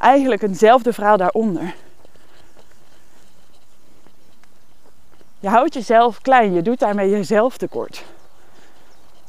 Eigenlijk 0.00 0.42
eenzelfde 0.42 0.92
verhaal 0.92 1.16
daaronder. 1.16 1.74
Je 5.40 5.48
houdt 5.48 5.74
jezelf 5.74 6.20
klein, 6.20 6.52
je 6.52 6.62
doet 6.62 6.78
daarmee 6.78 7.10
jezelf 7.10 7.56
tekort. 7.56 8.04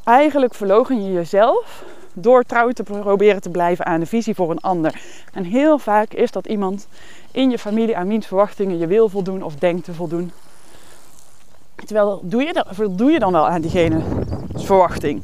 Eigenlijk 0.03 0.53
verlogen 0.53 1.05
je 1.05 1.11
jezelf 1.11 1.83
door 2.13 2.43
trouw 2.43 2.71
te 2.71 2.83
proberen 2.83 3.41
te 3.41 3.49
blijven 3.49 3.85
aan 3.85 3.99
de 3.99 4.05
visie 4.05 4.35
voor 4.35 4.51
een 4.51 4.59
ander. 4.59 5.01
En 5.33 5.43
heel 5.43 5.79
vaak 5.79 6.13
is 6.13 6.31
dat 6.31 6.47
iemand 6.47 6.87
in 7.31 7.49
je 7.49 7.59
familie 7.59 7.97
aan 7.97 8.07
wiens 8.07 8.27
verwachtingen 8.27 8.77
je 8.77 8.87
wil 8.87 9.09
voldoen 9.09 9.43
of 9.43 9.55
denkt 9.55 9.83
te 9.83 9.93
voldoen. 9.93 10.31
Terwijl 11.75 12.19
doe 12.23 12.43
je, 12.43 12.63
doe 12.91 13.11
je 13.11 13.19
dan 13.19 13.31
wel 13.31 13.47
aan 13.47 13.61
diegene 13.61 14.01
verwachting? 14.55 15.23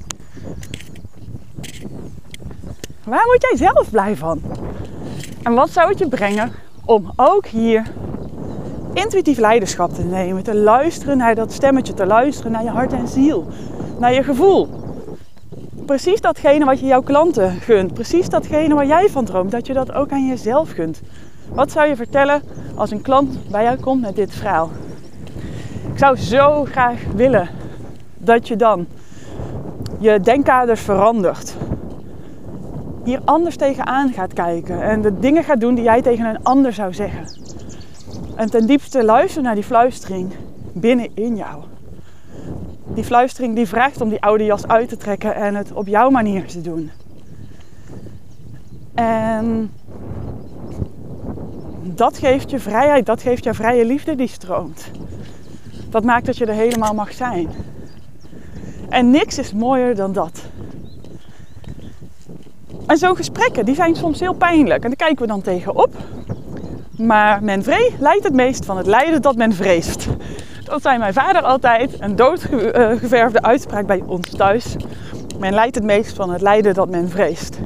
Waar 3.04 3.26
word 3.26 3.42
jij 3.42 3.58
zelf 3.58 3.90
blij 3.90 4.16
van? 4.16 4.42
En 5.44 5.54
wat 5.54 5.70
zou 5.70 5.90
het 5.90 6.00
je 6.00 6.08
brengen 6.08 6.54
om 6.86 7.14
ook 7.16 7.46
hier 7.46 7.92
intuïtief 8.96 9.38
leiderschap 9.38 9.94
te 9.94 10.04
nemen, 10.04 10.44
te 10.44 10.56
luisteren 10.56 11.18
naar 11.18 11.36
dat 11.36 11.52
stemmetje, 11.52 11.94
te 11.94 12.06
luisteren 12.06 12.52
naar 12.52 12.64
je 12.64 12.70
hart 12.70 12.94
en 12.94 13.08
ziel, 13.08 13.48
naar 14.00 14.14
je 14.14 14.24
gevoel? 14.24 14.70
Precies 15.86 16.22
datgene 16.22 16.66
wat 16.66 16.80
je 16.80 16.86
jouw 16.86 17.02
klanten 17.02 17.52
gunt, 17.52 17.94
precies 17.94 18.30
datgene 18.30 18.74
waar 18.74 18.86
jij 18.86 19.10
van 19.10 19.26
droomt, 19.26 19.52
dat 19.52 19.68
je 19.68 19.74
dat 19.74 19.92
ook 19.92 20.12
aan 20.12 20.28
jezelf 20.28 20.72
gunt. 20.72 21.02
Wat 21.54 21.72
zou 21.72 21.88
je 21.88 21.96
vertellen 21.96 22.42
als 22.76 22.92
een 22.92 23.02
klant 23.02 23.50
bij 23.50 23.64
jou 23.64 23.80
komt 23.80 24.02
met 24.02 24.16
dit 24.16 24.34
verhaal? 24.34 24.70
Ik 25.92 25.98
zou 25.98 26.18
zo 26.18 26.66
graag 26.66 27.00
willen 27.16 27.50
dat 28.18 28.48
je 28.48 28.56
dan 28.56 28.88
je 30.00 30.20
denkkaders 30.20 30.82
verandert. 30.82 31.56
Hier 33.04 33.20
anders 33.26 33.56
tegenaan 33.56 34.14
gaat 34.14 34.34
kijken 34.34 34.82
en 34.82 35.02
de 35.02 35.20
dingen 35.20 35.44
gaat 35.44 35.60
doen 35.60 35.76
die 35.76 35.84
jij 35.84 36.02
tegen 36.02 36.26
een 36.26 36.44
ander 36.44 36.74
zou 36.74 36.94
zeggen. 36.94 37.24
En 38.36 38.50
ten 38.50 38.66
diepste 38.66 39.04
luister 39.04 39.42
naar 39.42 39.56
die 39.56 39.64
fluistering 39.64 40.32
binnenin 40.74 41.36
jou. 41.36 41.64
Die 42.94 43.04
fluistering 43.04 43.56
die 43.56 43.68
vraagt 43.68 44.02
om 44.02 44.10
die 44.10 44.22
oude 44.22 44.46
jas 44.46 44.68
uit 44.68 44.90
te 44.90 44.98
trekken 44.98 45.36
en 45.36 45.56
het 45.56 45.72
op 45.72 45.88
jouw 45.88 46.10
manier 46.10 46.46
te 46.46 46.62
doen. 46.62 46.92
En 48.94 49.72
dat 51.84 52.18
geeft 52.18 52.50
je 52.50 52.60
vrijheid, 52.60 53.06
dat 53.06 53.22
geeft 53.22 53.44
je 53.44 53.54
vrije 53.54 53.86
liefde 53.86 54.16
die 54.16 54.28
stroomt. 54.28 54.92
Dat 55.90 56.04
maakt 56.04 56.26
dat 56.26 56.38
je 56.38 56.46
er 56.46 56.54
helemaal 56.54 56.94
mag 56.94 57.14
zijn. 57.14 57.48
En 58.90 59.10
niks 59.10 59.38
is 59.38 59.54
mooier 59.54 59.96
dan 59.96 60.14
dat. 60.14 60.44
En 62.88 62.98
zo'n 62.98 63.16
gesprekken, 63.16 63.66
die 63.66 63.76
zijn 63.76 63.96
soms 63.96 64.20
heel 64.20 64.34
pijnlijk. 64.34 64.84
En 64.84 64.90
daar 64.90 65.08
kijken 65.08 65.22
we 65.22 65.28
dan 65.28 65.42
tegenop. 65.42 65.96
Maar 66.98 67.44
men 67.44 67.64
vree 67.64 67.96
leidt 68.00 68.24
het 68.24 68.34
meest 68.34 68.66
van 68.66 68.78
het 68.78 68.88
lijden 68.88 69.22
dat 69.22 69.36
men 69.36 69.54
vreest. 69.54 70.08
Dat 70.64 70.82
zei 70.82 70.98
mijn 70.98 71.14
vader 71.14 71.42
altijd, 71.42 71.96
een 72.00 72.16
doodgeverfde 72.16 73.42
uitspraak 73.42 73.86
bij 73.86 74.04
ons 74.06 74.30
thuis. 74.30 74.76
Men 75.40 75.54
leidt 75.54 75.76
het 75.76 75.84
meest 75.84 76.16
van 76.16 76.30
het 76.30 76.42
lijden 76.42 76.74
dat 76.74 76.90
men 76.90 77.10
vreest. 77.10 77.60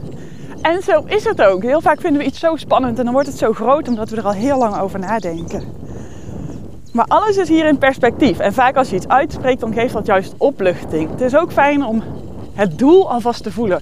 En 0.62 0.81
zo 0.81 1.03
is 1.05 1.24
het 1.24 1.41
ook. 1.41 1.63
Heel 1.63 1.81
vaak 1.81 2.01
vinden 2.01 2.21
we 2.21 2.27
iets 2.27 2.39
zo 2.39 2.55
spannend 2.55 2.98
en 3.00 3.03
dan 3.03 3.13
wordt 3.13 3.27
het 3.27 3.38
zo 3.38 3.53
groot 3.53 3.88
omdat 3.88 4.09
we 4.09 4.15
er 4.15 4.25
al 4.25 4.31
heel 4.31 4.57
lang 4.57 4.79
over 4.79 5.00
nadenken. 5.00 5.63
Maar 6.91 7.05
alles 7.07 7.38
is 7.38 7.50
hier 7.50 7.65
in 7.65 7.77
perspectief. 7.77 8.39
En 8.39 8.53
vaak 8.53 8.75
als 8.75 8.89
je 8.89 8.95
iets 8.95 9.07
uitspreekt, 9.07 9.59
dan 9.59 9.74
geeft 9.74 9.93
dat 9.93 10.05
juist 10.05 10.33
opluchting. 10.38 11.09
Het 11.09 11.21
is 11.21 11.36
ook 11.36 11.51
fijn 11.51 11.86
om 11.86 12.03
het 12.53 12.77
doel 12.77 13.12
alvast 13.12 13.43
te 13.43 13.51
voelen. 13.51 13.81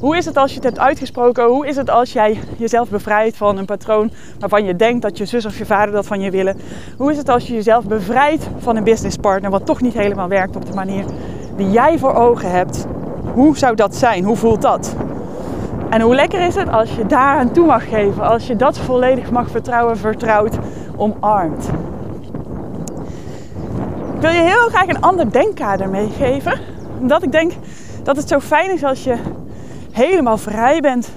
Hoe 0.00 0.16
is 0.16 0.24
het 0.24 0.36
als 0.36 0.50
je 0.50 0.56
het 0.56 0.64
hebt 0.64 0.78
uitgesproken? 0.78 1.44
Hoe 1.44 1.66
is 1.66 1.76
het 1.76 1.90
als 1.90 2.12
jij 2.12 2.38
jezelf 2.56 2.88
bevrijdt 2.88 3.36
van 3.36 3.58
een 3.58 3.64
patroon 3.64 4.10
waarvan 4.38 4.64
je 4.64 4.76
denkt 4.76 5.02
dat 5.02 5.18
je 5.18 5.24
zus 5.24 5.46
of 5.46 5.58
je 5.58 5.66
vader 5.66 5.94
dat 5.94 6.06
van 6.06 6.20
je 6.20 6.30
willen? 6.30 6.56
Hoe 6.96 7.10
is 7.10 7.16
het 7.16 7.28
als 7.28 7.46
je 7.46 7.54
jezelf 7.54 7.84
bevrijdt 7.84 8.48
van 8.58 8.76
een 8.76 8.84
businesspartner 8.84 9.50
wat 9.50 9.66
toch 9.66 9.80
niet 9.80 9.94
helemaal 9.94 10.28
werkt 10.28 10.56
op 10.56 10.66
de 10.66 10.74
manier 10.74 11.04
die 11.56 11.70
jij 11.70 11.98
voor 11.98 12.14
ogen 12.14 12.50
hebt? 12.50 12.86
Hoe 13.32 13.58
zou 13.58 13.74
dat 13.74 13.94
zijn? 13.94 14.24
Hoe 14.24 14.36
voelt 14.36 14.62
dat? 14.62 14.96
En 15.90 16.00
hoe 16.00 16.14
lekker 16.14 16.40
is 16.46 16.54
het 16.54 16.68
als 16.68 16.94
je 16.94 17.06
daar 17.06 17.38
aan 17.38 17.52
toe 17.52 17.66
mag 17.66 17.88
geven, 17.88 18.22
als 18.22 18.46
je 18.46 18.56
dat 18.56 18.78
volledig 18.78 19.30
mag 19.30 19.50
vertrouwen, 19.50 19.96
vertrouwt, 19.96 20.58
omarmt. 20.96 21.68
Ik 24.14 24.20
wil 24.20 24.30
je 24.30 24.42
heel 24.42 24.68
graag 24.68 24.88
een 24.88 25.00
ander 25.00 25.32
denkkader 25.32 25.88
meegeven, 25.88 26.60
omdat 27.00 27.22
ik 27.22 27.32
denk 27.32 27.52
dat 28.02 28.16
het 28.16 28.28
zo 28.28 28.40
fijn 28.40 28.72
is 28.72 28.84
als 28.84 29.04
je 29.04 29.16
helemaal 29.96 30.38
vrij 30.38 30.80
bent. 30.80 31.08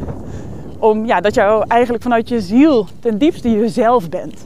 Om, 0.79 1.05
ja, 1.05 1.21
dat 1.21 1.33
je 1.33 1.65
eigenlijk 1.67 2.03
vanuit 2.03 2.29
je 2.29 2.41
ziel 2.41 2.87
ten 2.99 3.17
diepste 3.17 3.51
jezelf 3.51 4.09
bent. 4.09 4.45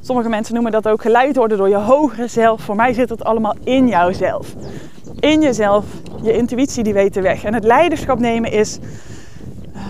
Sommige 0.00 0.28
mensen 0.28 0.54
noemen 0.54 0.72
dat 0.72 0.88
ook 0.88 1.02
geleid 1.02 1.36
worden 1.36 1.58
door 1.58 1.68
je 1.68 1.76
hogere 1.76 2.28
zelf. 2.28 2.60
Voor 2.60 2.76
mij 2.76 2.92
zit 2.92 3.08
het 3.08 3.24
allemaal 3.24 3.54
in 3.64 3.88
jouzelf. 3.88 4.54
In 5.20 5.40
jezelf, 5.40 5.84
je 6.22 6.32
intuïtie 6.32 6.82
die 6.82 6.92
weet 6.92 7.14
de 7.14 7.20
weg. 7.20 7.44
En 7.44 7.54
het 7.54 7.64
leiderschap 7.64 8.18
nemen 8.18 8.52
is 8.52 8.78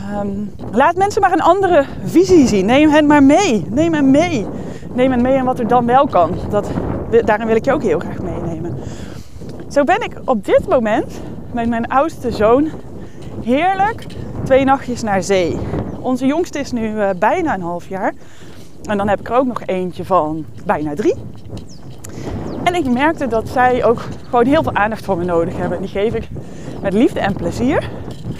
Ehm, 0.08 0.28
laat 0.72 0.96
mensen 0.96 1.20
maar 1.20 1.32
een 1.32 1.42
andere 1.42 1.84
visie 2.04 2.46
zien. 2.46 2.66
Neem 2.66 2.90
hen 2.90 3.06
maar 3.06 3.22
mee. 3.22 3.66
Neem 3.70 3.94
hen 3.94 4.10
mee. 4.10 4.46
Neem 4.94 5.10
hen 5.10 5.22
mee 5.22 5.34
en 5.34 5.44
wat 5.44 5.58
er 5.58 5.68
dan 5.68 5.86
wel 5.86 6.06
kan. 6.06 6.30
Dat, 6.50 6.70
daarin 7.24 7.46
wil 7.46 7.56
ik 7.56 7.64
je 7.64 7.72
ook 7.72 7.82
heel 7.82 7.98
graag 7.98 8.18
meenemen. 8.18 8.78
Zo 9.68 9.84
ben 9.84 10.02
ik 10.02 10.12
op 10.24 10.44
dit 10.44 10.68
moment 10.68 11.20
met 11.52 11.68
mijn 11.68 11.88
oudste 11.88 12.30
zoon 12.30 12.70
heerlijk 13.44 14.06
twee 14.44 14.64
nachtjes 14.64 15.02
naar 15.02 15.22
zee. 15.22 15.58
Onze 16.00 16.26
jongste 16.26 16.58
is 16.58 16.72
nu 16.72 16.94
uh, 16.94 17.10
bijna 17.18 17.54
een 17.54 17.62
half 17.62 17.88
jaar. 17.88 18.12
En 18.82 18.96
dan 18.96 19.08
heb 19.08 19.20
ik 19.20 19.28
er 19.28 19.36
ook 19.36 19.46
nog 19.46 19.62
eentje 19.66 20.04
van 20.04 20.44
bijna 20.64 20.94
drie. 20.94 21.14
En 22.64 22.74
ik 22.74 22.90
merkte 22.90 23.26
dat 23.26 23.48
zij 23.48 23.84
ook 23.84 24.00
gewoon 24.24 24.46
heel 24.46 24.62
veel 24.62 24.74
aandacht 24.74 25.04
voor 25.04 25.18
me 25.18 25.24
nodig 25.24 25.56
hebben. 25.56 25.80
Die 25.80 25.88
geef 25.88 26.14
ik 26.14 26.28
met 26.82 26.92
liefde 26.92 27.20
en 27.20 27.32
plezier. 27.32 27.90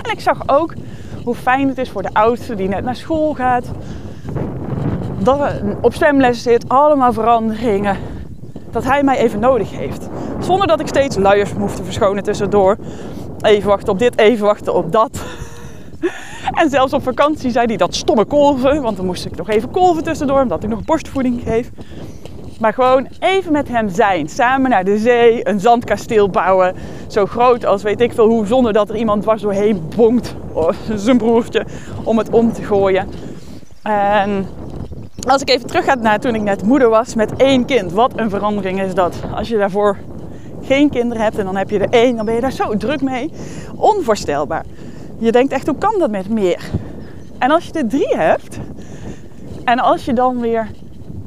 En 0.02 0.10
ik 0.12 0.20
zag 0.20 0.42
ook 0.46 0.74
hoe 1.24 1.34
fijn 1.34 1.68
het 1.68 1.78
is 1.78 1.90
voor 1.90 2.02
de 2.02 2.12
oudste 2.12 2.54
die 2.54 2.68
net 2.68 2.84
naar 2.84 2.96
school 2.96 3.34
gaat. 3.34 3.70
Dat 5.18 5.60
op 5.80 5.94
zwemles 5.94 6.42
zit, 6.42 6.68
allemaal 6.68 7.12
veranderingen. 7.12 7.96
Dat 8.70 8.84
hij 8.84 9.02
mij 9.02 9.18
even 9.18 9.40
nodig 9.40 9.70
heeft. 9.70 10.08
Zonder 10.38 10.66
dat 10.66 10.80
ik 10.80 10.86
steeds 10.86 11.16
luiers 11.16 11.52
hoef 11.52 11.74
te 11.74 11.84
verschonen 11.84 12.22
tussendoor. 12.22 12.76
Even 13.42 13.68
wachten 13.68 13.92
op 13.92 13.98
dit, 13.98 14.18
even 14.18 14.46
wachten 14.46 14.74
op 14.74 14.92
dat. 14.92 15.20
En 16.50 16.70
zelfs 16.70 16.92
op 16.92 17.02
vakantie 17.02 17.50
zei 17.50 17.66
hij 17.66 17.76
dat 17.76 17.94
stomme 17.94 18.24
kolven. 18.24 18.82
Want 18.82 18.96
dan 18.96 19.06
moest 19.06 19.24
ik 19.24 19.36
nog 19.36 19.48
even 19.48 19.70
kolven 19.70 20.02
tussendoor, 20.04 20.40
omdat 20.40 20.62
ik 20.62 20.68
nog 20.68 20.84
borstvoeding 20.84 21.42
geef. 21.44 21.70
Maar 22.60 22.72
gewoon 22.72 23.08
even 23.18 23.52
met 23.52 23.68
hem 23.68 23.88
zijn. 23.88 24.28
Samen 24.28 24.70
naar 24.70 24.84
de 24.84 24.98
zee, 24.98 25.48
een 25.48 25.60
zandkasteel 25.60 26.28
bouwen. 26.28 26.74
Zo 27.06 27.26
groot 27.26 27.64
als 27.64 27.82
weet 27.82 28.00
ik 28.00 28.12
veel 28.12 28.26
hoe, 28.26 28.46
zonder 28.46 28.72
dat 28.72 28.88
er 28.88 28.96
iemand 28.96 29.22
dwars 29.22 29.42
doorheen 29.42 29.82
bonkt. 29.96 30.34
Of 30.52 30.76
zijn 30.94 31.18
broertje, 31.18 31.66
om 32.04 32.18
het 32.18 32.30
om 32.30 32.52
te 32.52 32.62
gooien. 32.62 33.08
En 33.82 34.46
als 35.28 35.42
ik 35.42 35.50
even 35.50 35.66
terug 35.66 35.84
ga 35.84 35.94
naar 35.94 36.20
toen 36.20 36.34
ik 36.34 36.42
net 36.42 36.62
moeder 36.62 36.88
was 36.88 37.14
met 37.14 37.36
één 37.36 37.64
kind. 37.64 37.92
Wat 37.92 38.12
een 38.16 38.30
verandering 38.30 38.82
is 38.82 38.94
dat. 38.94 39.14
Als 39.34 39.48
je 39.48 39.56
daarvoor 39.56 39.96
geen 40.68 40.90
kinderen 40.90 41.22
hebt 41.22 41.38
en 41.38 41.44
dan 41.44 41.56
heb 41.56 41.70
je 41.70 41.78
er 41.78 41.90
één, 41.90 42.16
dan 42.16 42.24
ben 42.24 42.34
je 42.34 42.40
daar 42.40 42.52
zo 42.52 42.76
druk 42.76 43.02
mee. 43.02 43.30
Onvoorstelbaar. 43.76 44.64
Je 45.18 45.32
denkt 45.32 45.52
echt, 45.52 45.66
hoe 45.66 45.78
kan 45.78 45.94
dat 45.98 46.10
met 46.10 46.28
meer? 46.28 46.70
En 47.38 47.50
als 47.50 47.64
je 47.64 47.72
er 47.72 47.88
drie 47.88 48.16
hebt, 48.16 48.58
en 49.64 49.78
als 49.78 50.04
je 50.04 50.12
dan 50.12 50.40
weer 50.40 50.70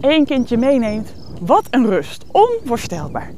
één 0.01 0.25
kindje 0.25 0.57
meeneemt, 0.57 1.13
wat 1.41 1.67
een 1.69 1.85
rust. 1.85 2.25
Onvoorstelbaar. 2.31 3.31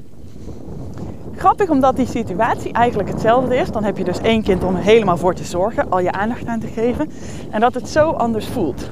Grappig 1.35 1.69
omdat 1.69 1.95
die 1.95 2.07
situatie 2.07 2.73
eigenlijk 2.73 3.09
hetzelfde 3.09 3.55
is. 3.55 3.71
Dan 3.71 3.83
heb 3.83 3.97
je 3.97 4.03
dus 4.03 4.19
één 4.19 4.43
kind 4.43 4.63
om 4.63 4.75
helemaal 4.75 5.17
voor 5.17 5.33
te 5.33 5.43
zorgen, 5.43 5.91
al 5.91 5.99
je 5.99 6.11
aandacht 6.11 6.45
aan 6.45 6.59
te 6.59 6.67
geven. 6.67 7.11
En 7.51 7.59
dat 7.59 7.73
het 7.73 7.89
zo 7.89 8.09
anders 8.09 8.47
voelt. 8.47 8.89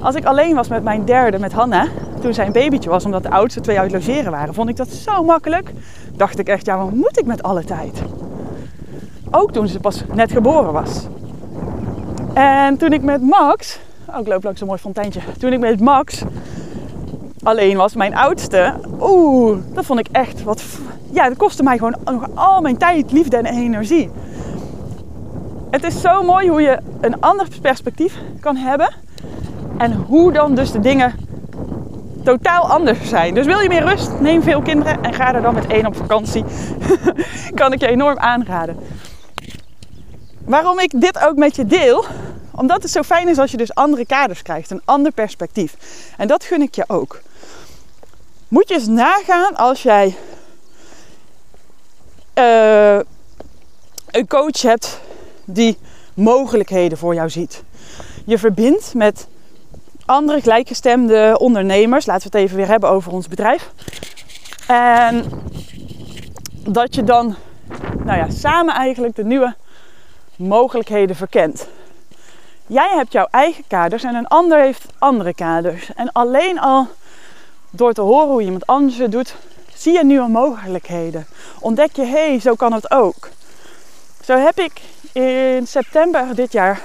Als 0.00 0.14
ik 0.14 0.24
alleen 0.24 0.54
was 0.54 0.68
met 0.68 0.82
mijn 0.82 1.04
derde, 1.04 1.38
met 1.38 1.52
Hanna, 1.52 1.86
toen 2.24 2.34
zij 2.34 2.46
een 2.46 2.52
babytje 2.52 2.90
was, 2.90 3.04
omdat 3.04 3.22
de 3.22 3.30
oudste 3.30 3.60
twee 3.60 3.78
uit 3.78 3.92
logeren 3.92 4.30
waren, 4.30 4.54
vond 4.54 4.68
ik 4.68 4.76
dat 4.76 4.88
zo 4.88 5.24
makkelijk. 5.24 5.70
Dacht 6.16 6.38
ik 6.38 6.48
echt, 6.48 6.66
ja, 6.66 6.78
wat 6.78 6.90
moet 6.90 7.18
ik 7.18 7.26
met 7.26 7.42
alle 7.42 7.64
tijd? 7.64 8.02
Ook 9.30 9.52
toen 9.52 9.68
ze 9.68 9.80
pas 9.80 10.04
net 10.14 10.32
geboren 10.32 10.72
was. 10.72 11.06
En 12.34 12.76
toen 12.76 12.92
ik 12.92 13.02
met 13.02 13.22
Max, 13.22 13.78
oh, 14.06 14.20
ik 14.20 14.26
loop 14.26 14.44
langs 14.44 14.60
een 14.60 14.66
mooi 14.66 14.78
fonteintje. 14.78 15.20
Toen 15.38 15.52
ik 15.52 15.58
met 15.58 15.80
Max 15.80 16.22
alleen 17.42 17.76
was, 17.76 17.94
mijn 17.94 18.16
oudste, 18.16 18.74
oeh, 19.00 19.58
dat 19.72 19.84
vond 19.84 19.98
ik 19.98 20.08
echt 20.12 20.42
wat. 20.42 20.62
Ja, 21.10 21.28
dat 21.28 21.38
kostte 21.38 21.62
mij 21.62 21.78
gewoon 21.78 21.96
nog 22.04 22.26
al 22.34 22.60
mijn 22.60 22.76
tijd, 22.76 23.12
liefde 23.12 23.36
en 23.36 23.46
energie. 23.46 24.10
Het 25.70 25.84
is 25.84 26.00
zo 26.00 26.22
mooi 26.22 26.48
hoe 26.48 26.62
je 26.62 26.78
een 27.00 27.20
ander 27.20 27.46
perspectief 27.60 28.18
kan 28.40 28.56
hebben 28.56 28.94
en 29.76 29.92
hoe 29.92 30.32
dan 30.32 30.54
dus 30.54 30.72
de 30.72 30.80
dingen 30.80 31.23
totaal 32.24 32.70
anders 32.70 33.08
zijn. 33.08 33.34
Dus 33.34 33.46
wil 33.46 33.58
je 33.58 33.68
meer 33.68 33.84
rust, 33.84 34.20
neem 34.20 34.42
veel 34.42 34.62
kinderen 34.62 35.02
en 35.02 35.14
ga 35.14 35.34
er 35.34 35.42
dan 35.42 35.54
met 35.54 35.66
één 35.66 35.86
op 35.86 35.96
vakantie. 35.96 36.44
kan 37.54 37.72
ik 37.72 37.80
je 37.80 37.86
enorm 37.86 38.18
aanraden. 38.18 38.76
Waarom 40.44 40.78
ik 40.78 41.00
dit 41.00 41.18
ook 41.18 41.36
met 41.36 41.56
je 41.56 41.66
deel, 41.66 42.04
omdat 42.50 42.82
het 42.82 42.90
zo 42.90 43.02
fijn 43.02 43.28
is 43.28 43.38
als 43.38 43.50
je 43.50 43.56
dus 43.56 43.74
andere 43.74 44.06
kaders 44.06 44.42
krijgt, 44.42 44.70
een 44.70 44.82
ander 44.84 45.12
perspectief. 45.12 45.76
En 46.16 46.28
dat 46.28 46.44
gun 46.44 46.62
ik 46.62 46.74
je 46.74 46.84
ook. 46.86 47.20
Moet 48.48 48.68
je 48.68 48.74
eens 48.74 48.86
nagaan 48.86 49.56
als 49.56 49.82
jij 49.82 50.16
uh, 52.34 52.98
een 54.10 54.26
coach 54.28 54.62
hebt 54.62 55.00
die 55.44 55.78
mogelijkheden 56.14 56.98
voor 56.98 57.14
jou 57.14 57.30
ziet. 57.30 57.62
Je 58.24 58.38
verbindt 58.38 58.94
met 58.94 59.26
andere 60.06 60.40
gelijkgestemde 60.40 61.36
ondernemers. 61.38 62.06
Laten 62.06 62.30
we 62.30 62.36
het 62.36 62.46
even 62.46 62.56
weer 62.56 62.68
hebben 62.68 62.90
over 62.90 63.12
ons 63.12 63.28
bedrijf. 63.28 63.70
En 64.66 65.24
dat 66.68 66.94
je 66.94 67.04
dan 67.04 67.36
nou 68.04 68.18
ja, 68.18 68.30
samen 68.30 68.74
eigenlijk 68.74 69.16
de 69.16 69.24
nieuwe 69.24 69.54
mogelijkheden 70.36 71.16
verkent. 71.16 71.68
Jij 72.66 72.90
hebt 72.94 73.12
jouw 73.12 73.26
eigen 73.30 73.64
kaders 73.66 74.02
en 74.02 74.14
een 74.14 74.26
ander 74.26 74.60
heeft 74.60 74.86
andere 74.98 75.34
kaders. 75.34 75.90
En 75.94 76.12
alleen 76.12 76.60
al 76.60 76.88
door 77.70 77.92
te 77.92 78.00
horen 78.00 78.28
hoe 78.28 78.42
iemand 78.42 78.66
anders 78.66 78.98
het 78.98 79.12
doet, 79.12 79.34
zie 79.74 79.92
je 79.92 80.04
nieuwe 80.04 80.28
mogelijkheden. 80.28 81.26
Ontdek 81.60 81.96
je, 81.96 82.02
hé, 82.02 82.28
hey, 82.28 82.40
zo 82.40 82.54
kan 82.54 82.72
het 82.72 82.90
ook. 82.90 83.28
Zo 84.24 84.36
heb 84.36 84.58
ik 84.58 84.80
in 85.12 85.66
september 85.66 86.34
dit 86.34 86.52
jaar 86.52 86.80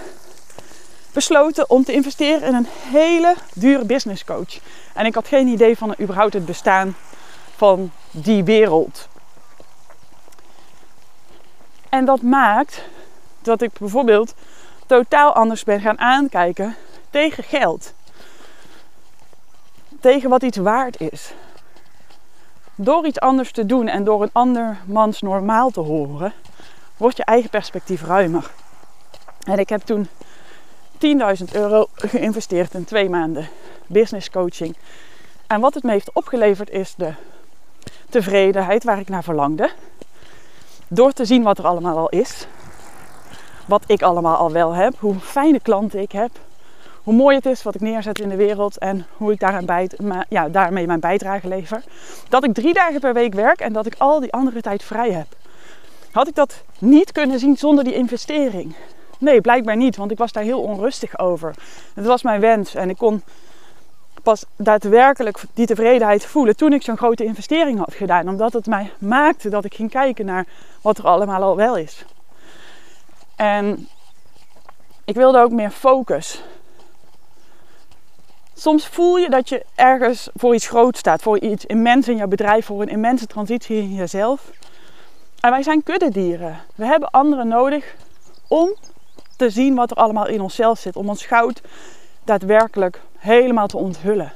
besloten 1.14 1.70
om 1.70 1.84
te 1.84 1.94
investeren 1.94 2.48
in 2.48 2.54
een 2.54 2.68
hele 2.70 3.36
dure 3.54 3.86
business 3.86 4.24
coach. 4.24 4.60
En 4.94 5.06
ik 5.06 5.16
had 5.16 5.28
geen 5.28 5.48
idee 5.48 5.78
van 5.78 5.96
überhaupt 6.00 6.34
het 6.34 6.46
bestaan 6.46 6.96
van 7.56 7.92
die 8.12 8.44
wereld. 8.44 9.08
En 11.90 12.06
dat 12.06 12.22
maakt 12.22 12.82
dat 13.42 13.62
ik 13.62 13.72
bijvoorbeeld 13.80 14.34
totaal 14.86 15.34
anders 15.34 15.64
ben 15.64 15.82
gaan 15.82 16.00
aankijken 16.00 16.76
tegen 17.10 17.44
geld. 17.44 17.94
Tegen 20.00 20.30
wat 20.30 20.44
iets 20.44 20.58
waard 20.58 21.00
is. 21.00 21.34
Door 22.76 23.06
iets 23.06 23.20
anders 23.20 23.52
te 23.52 23.66
doen 23.66 23.88
en 23.88 24.04
door 24.04 24.22
een 24.22 24.30
ander 24.34 24.78
mans 24.86 25.22
normaal 25.22 25.70
te 25.70 25.80
horen, 25.80 26.34
wordt 26.98 27.18
je 27.18 27.24
eigen 27.24 27.50
perspectief 27.50 28.04
ruimer. 28.04 28.52
En 29.44 29.60
ik 29.60 29.70
heb 29.70 29.82
toen 29.82 30.08
10.000 31.00 31.46
euro 31.52 31.88
geïnvesteerd 31.94 32.74
in 32.74 32.86
twee 32.86 33.10
maanden 33.10 33.50
business 33.90 34.30
coaching. 34.30 34.76
En 35.48 35.60
wat 35.60 35.74
het 35.74 35.84
me 35.84 35.92
heeft 35.92 36.14
opgeleverd 36.14 36.70
is 36.70 36.94
de 36.98 37.14
tevredenheid 38.10 38.84
waar 38.84 39.00
ik 39.00 39.10
naar 39.10 39.24
verlangde. 39.24 39.70
Door 40.88 41.12
te 41.12 41.26
zien 41.26 41.44
wat 41.44 41.58
er 41.58 41.66
allemaal 41.66 41.98
al 41.98 42.10
is. 42.10 42.48
Wat 43.66 43.84
ik 43.88 44.02
allemaal 44.02 44.36
al 44.36 44.52
wel 44.52 44.74
heb. 44.74 44.94
Hoe 45.00 45.20
fijne 45.20 45.60
klanten 45.60 46.00
ik 46.00 46.12
heb. 46.12 46.32
Hoe 47.04 47.14
mooi 47.14 47.36
het 47.36 47.46
is 47.46 47.64
wat 47.64 47.76
ik 47.76 47.82
neerzet 47.82 48.20
in 48.20 48.30
de 48.30 48.36
wereld. 48.36 48.78
En 48.78 49.06
hoe 49.18 49.32
ik 49.32 49.66
bij, 49.66 49.90
ja, 50.30 50.50
daarmee 50.50 50.88
mijn 50.88 51.00
bijdrage 51.00 51.48
lever. 51.48 51.84
Dat 52.30 52.44
ik 52.44 52.54
drie 52.54 52.74
dagen 52.74 53.00
per 53.00 53.14
week 53.14 53.34
werk 53.34 53.60
en 53.60 53.74
dat 53.74 53.86
ik 53.86 53.96
al 53.98 54.20
die 54.20 54.34
andere 54.34 54.62
tijd 54.62 54.84
vrij 54.84 55.12
heb. 55.12 55.28
Had 56.12 56.28
ik 56.28 56.36
dat 56.36 56.64
niet 56.80 57.12
kunnen 57.12 57.40
zien 57.40 57.58
zonder 57.58 57.84
die 57.84 57.94
investering? 57.94 58.76
Nee, 59.20 59.42
blijkbaar 59.42 59.76
niet, 59.76 59.96
want 59.96 60.12
ik 60.12 60.18
was 60.18 60.32
daar 60.32 60.44
heel 60.44 60.62
onrustig 60.62 61.20
over. 61.20 61.54
Het 61.94 62.06
was 62.06 62.24
mijn 62.24 62.40
wens 62.40 62.76
en 62.76 62.90
ik 62.90 62.98
kon 62.98 63.24
pas 64.24 64.46
daadwerkelijk 64.56 65.42
die 65.54 65.66
tevredenheid 65.66 66.26
voelen 66.26 66.56
toen 66.56 66.74
ik 66.74 66.82
zo'n 66.82 66.98
grote 66.98 67.24
investering 67.24 67.78
had 67.78 67.94
gedaan. 67.94 68.28
Omdat 68.28 68.54
het 68.54 68.66
mij 68.66 68.92
maakte 68.98 69.50
dat 69.50 69.66
ik 69.66 69.74
ging 69.74 69.90
kijken 69.90 70.26
naar 70.26 70.46
wat 70.82 70.98
er 70.98 71.08
allemaal 71.08 71.42
al 71.42 71.56
wel 71.56 71.78
is. 71.78 72.06
En 73.36 73.88
ik 75.06 75.16
wilde 75.16 75.40
ook 75.40 75.52
meer 75.52 75.72
focus. 75.72 76.44
Soms 78.54 78.88
voel 78.88 79.18
je 79.18 79.30
dat 79.30 79.50
je 79.50 79.66
ergens 79.76 80.30
voor 80.36 80.54
iets 80.54 80.68
groot 80.68 80.98
staat, 80.98 81.22
voor 81.22 81.40
iets 81.40 81.66
immens 81.66 82.08
in 82.08 82.16
jouw 82.16 82.28
bedrijf, 82.28 82.66
voor 82.66 82.82
een 82.82 82.90
immense 82.90 83.28
transitie 83.28 83.78
in 83.78 83.94
jezelf. 83.94 84.52
En 85.40 85.52
wij 85.52 85.64
zijn 85.64 85.84
kuddedieren. 85.84 86.62
We 86.76 86.86
hebben 86.86 87.10
anderen 87.10 87.48
nodig 87.48 87.96
om 88.48 88.76
te 89.40 89.50
zien 89.50 89.76
wat 89.76 89.92
er 89.92 89.98
allemaal 89.98 90.28
in 90.28 90.42
onszelf 90.42 90.80
zit. 90.80 90.96
Om 90.96 91.10
ons 91.10 91.26
goud 91.26 91.62
daadwerkelijk 92.24 93.02
helemaal 93.18 93.68
te 93.68 93.78
onthullen. 93.78 94.32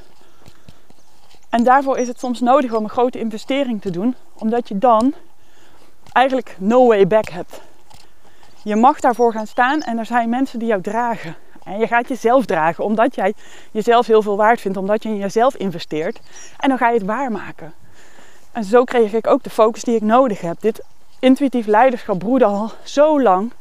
En 1.50 1.64
daarvoor 1.64 1.98
is 1.98 2.08
het 2.08 2.20
soms 2.20 2.40
nodig 2.40 2.74
om 2.74 2.84
een 2.84 2.90
grote 2.90 3.20
investering 3.20 3.82
te 3.82 3.92
doen, 3.92 4.16
omdat 4.34 4.68
je 4.68 4.78
dan 4.78 5.14
eigenlijk 6.12 6.56
no 6.60 6.88
way 6.88 7.08
back 7.08 7.30
hebt. 7.30 7.62
Je 8.64 8.76
mag 8.76 9.00
daarvoor 9.00 9.32
gaan 9.32 9.48
staan 9.48 9.82
en 9.82 9.98
er 9.98 10.06
zijn 10.06 10.30
mensen 10.30 10.60
die 10.60 10.68
jou 10.68 10.82
dragen. 10.82 11.36
En 11.64 11.80
je 11.80 11.88
gaat 11.88 12.08
jezelf 12.08 12.46
dragen, 12.46 12.84
omdat 12.84 13.16
jij 13.16 13.34
jezelf 13.72 14.08
heel 14.08 14.22
veel 14.22 14.38
waard 14.38 14.62
vindt, 14.62 14.78
omdat 14.78 15.04
je 15.04 15.10
in 15.10 15.18
jezelf 15.18 15.56
investeert. 15.56 16.20
En 16.60 16.70
dan 16.70 16.78
ga 16.78 16.90
je 16.90 16.98
het 16.98 17.08
waarmaken. 17.08 17.74
En 18.52 18.64
zo 18.64 18.84
kreeg 18.84 19.14
ik 19.14 19.28
ook 19.28 19.44
de 19.44 19.50
focus 19.50 19.84
die 19.84 19.96
ik 19.96 20.02
nodig 20.02 20.42
heb. 20.42 20.62
Dit 20.62 20.84
intuïtief 21.20 21.66
leiderschap 21.66 22.20
broedde 22.20 22.46
al 22.46 22.72
zo 22.84 23.22
lang. 23.22 23.52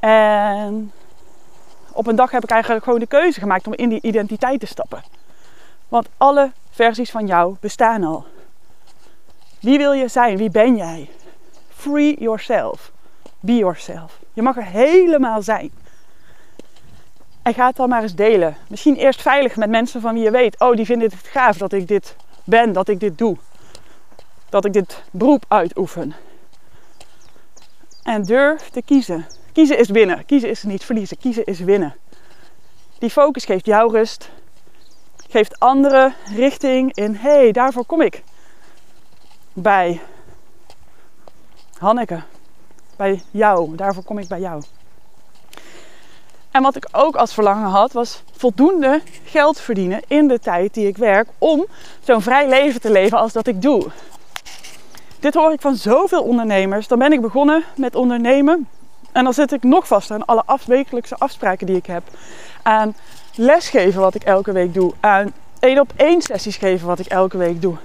En 0.00 0.92
op 1.92 2.06
een 2.06 2.16
dag 2.16 2.30
heb 2.30 2.42
ik 2.42 2.50
eigenlijk 2.50 2.84
gewoon 2.84 2.98
de 2.98 3.06
keuze 3.06 3.40
gemaakt 3.40 3.66
om 3.66 3.74
in 3.74 3.88
die 3.88 4.02
identiteit 4.02 4.60
te 4.60 4.66
stappen. 4.66 5.02
Want 5.88 6.08
alle 6.16 6.52
versies 6.70 7.10
van 7.10 7.26
jou 7.26 7.56
bestaan 7.60 8.04
al. 8.04 8.24
Wie 9.60 9.78
wil 9.78 9.92
je 9.92 10.08
zijn? 10.08 10.36
Wie 10.36 10.50
ben 10.50 10.76
jij? 10.76 11.10
Free 11.68 12.20
yourself. 12.20 12.92
Be 13.40 13.56
yourself. 13.56 14.18
Je 14.32 14.42
mag 14.42 14.56
er 14.56 14.64
helemaal 14.64 15.42
zijn. 15.42 15.70
En 17.42 17.54
ga 17.54 17.66
het 17.66 17.76
dan 17.76 17.88
maar 17.88 18.02
eens 18.02 18.14
delen. 18.14 18.56
Misschien 18.68 18.96
eerst 18.96 19.22
veilig 19.22 19.56
met 19.56 19.70
mensen 19.70 20.00
van 20.00 20.14
wie 20.14 20.22
je 20.22 20.30
weet: 20.30 20.60
oh, 20.60 20.76
die 20.76 20.84
vinden 20.84 21.10
het 21.10 21.26
gaaf 21.26 21.56
dat 21.56 21.72
ik 21.72 21.88
dit 21.88 22.16
ben, 22.44 22.72
dat 22.72 22.88
ik 22.88 23.00
dit 23.00 23.18
doe. 23.18 23.36
Dat 24.48 24.64
ik 24.64 24.72
dit 24.72 25.02
beroep 25.10 25.44
uitoefen. 25.48 26.14
En 28.02 28.22
durf 28.22 28.68
te 28.68 28.82
kiezen. 28.82 29.26
Kiezen 29.52 29.78
is 29.78 29.88
winnen. 29.88 30.24
Kiezen 30.26 30.48
is 30.48 30.62
niet 30.62 30.84
verliezen. 30.84 31.18
Kiezen 31.18 31.44
is 31.44 31.60
winnen. 31.60 31.94
Die 32.98 33.10
focus 33.10 33.44
geeft 33.44 33.66
jou 33.66 33.92
rust. 33.92 34.30
Geeft 35.28 35.58
anderen 35.58 36.14
richting 36.34 36.94
in. 36.94 37.14
Hé, 37.14 37.30
hey, 37.30 37.52
daarvoor 37.52 37.84
kom 37.84 38.00
ik. 38.00 38.22
Bij 39.52 40.00
Hanneke. 41.78 42.22
Bij 42.96 43.22
jou. 43.30 43.74
Daarvoor 43.76 44.02
kom 44.02 44.18
ik 44.18 44.28
bij 44.28 44.40
jou. 44.40 44.62
En 46.50 46.62
wat 46.62 46.76
ik 46.76 46.88
ook 46.92 47.16
als 47.16 47.34
verlangen 47.34 47.68
had, 47.68 47.92
was 47.92 48.22
voldoende 48.36 49.02
geld 49.24 49.60
verdienen 49.60 50.02
in 50.06 50.28
de 50.28 50.38
tijd 50.38 50.74
die 50.74 50.86
ik 50.86 50.96
werk 50.96 51.28
om 51.38 51.66
zo'n 52.00 52.22
vrij 52.22 52.48
leven 52.48 52.80
te 52.80 52.90
leven 52.90 53.18
als 53.18 53.32
dat 53.32 53.46
ik 53.46 53.62
doe. 53.62 53.90
Dit 55.20 55.34
hoor 55.34 55.52
ik 55.52 55.60
van 55.60 55.76
zoveel 55.76 56.22
ondernemers. 56.22 56.88
Dan 56.88 56.98
ben 56.98 57.12
ik 57.12 57.20
begonnen 57.20 57.64
met 57.76 57.94
ondernemen. 57.94 58.68
En 59.12 59.24
dan 59.24 59.34
zit 59.34 59.52
ik 59.52 59.62
nog 59.62 59.86
vast 59.86 60.10
aan 60.10 60.24
alle 60.24 60.42
afwekelijkse 60.46 61.16
afspraken 61.18 61.66
die 61.66 61.76
ik 61.76 61.86
heb. 61.86 62.02
Aan 62.62 62.94
lesgeven 63.34 64.00
wat 64.00 64.14
ik 64.14 64.22
elke 64.22 64.52
week 64.52 64.74
doe. 64.74 64.92
Aan 65.00 65.32
één 65.58 65.80
op 65.80 65.92
één 65.96 66.22
sessies 66.22 66.56
geven 66.56 66.86
wat 66.86 66.98
ik 66.98 67.06
elke 67.06 67.36
week 67.36 67.62
doe. 67.62 67.76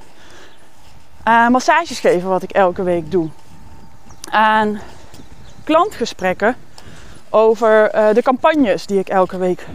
Aan 1.24 1.52
massages 1.52 2.00
geven 2.00 2.30
wat 2.30 2.44
ik 2.44 2.52
elke 2.52 2.84
week 2.84 3.12
doe. 3.12 3.30
Aan 4.30 4.80
klantgesprekken 5.64 6.56
over 7.30 7.96
uh, 7.96 8.14
de 8.14 8.22
campagnes 8.22 8.86
die 8.86 9.00
ik 9.00 9.10
elke 9.10 9.38
week 9.38 9.66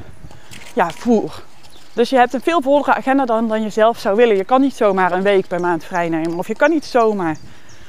ja, 0.75 0.91
voer. 0.91 1.43
Dus 1.93 2.11
je 2.11 2.17
hebt 2.17 2.35
een 2.35 2.41
veel 2.41 2.63
volgere 2.63 2.97
agenda 2.97 3.25
dan, 3.25 3.49
dan 3.49 3.63
je 3.63 3.71
zelf 3.71 3.99
zou 3.99 4.17
willen. 4.17 4.37
Je 4.37 4.45
kan 4.45 4.61
niet 4.61 4.77
zomaar 4.77 5.13
een 5.13 5.23
week 5.23 5.47
per 5.47 5.61
maand 5.61 5.85
vrij 5.85 6.09
nemen. 6.09 6.39
Of 6.39 6.47
je 6.47 6.55
kan 6.55 6.71
niet 6.71 6.85
zomaar, 6.85 7.37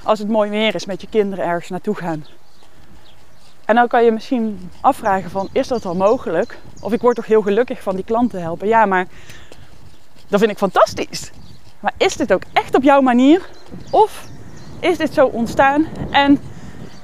als 0.04 0.20
het 0.20 0.28
mooi 0.28 0.50
weer 0.50 0.76
is, 0.76 0.86
met 0.86 1.02
je 1.02 1.08
kinderen 1.10 1.46
ergens 1.46 1.70
naartoe 1.70 1.96
gaan. 1.96 2.26
En 3.72 3.78
dan 3.78 3.88
kan 3.88 4.04
je 4.04 4.12
misschien 4.12 4.72
afvragen 4.82 5.30
van, 5.30 5.50
is 5.52 5.68
dat 5.68 5.84
wel 5.84 5.96
mogelijk? 5.96 6.58
Of 6.82 6.94
ik 6.94 7.02
word 7.02 7.16
toch 7.16 7.26
heel 7.26 7.42
gelukkig 7.42 7.82
van 7.82 7.96
die 7.96 8.04
klanten 8.04 8.42
helpen. 8.42 8.68
Ja, 8.68 8.86
maar 8.86 9.08
dat 10.28 10.40
vind 10.40 10.52
ik 10.52 10.58
fantastisch. 10.58 11.32
Maar 11.80 11.94
is 11.98 12.18
dit 12.18 12.34
ook 12.34 12.42
echt 12.54 12.76
op 12.76 12.84
jouw 12.84 13.02
manier? 13.02 13.50
Of 13.92 14.26
is 14.80 14.98
dit 14.98 15.14
zo 15.14 15.26
ontstaan 15.26 15.88
en 16.10 16.40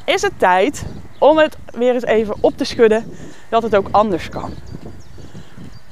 is 0.06 0.21
het 0.21 0.39
tijd 0.39 0.86
om 1.19 1.38
het 1.38 1.58
weer 1.71 1.93
eens 1.93 2.03
even 2.03 2.36
op 2.39 2.58
te 2.58 2.63
schudden 2.63 3.12
dat 3.49 3.63
het 3.63 3.75
ook 3.75 3.88
anders 3.91 4.30
kan? 4.30 4.51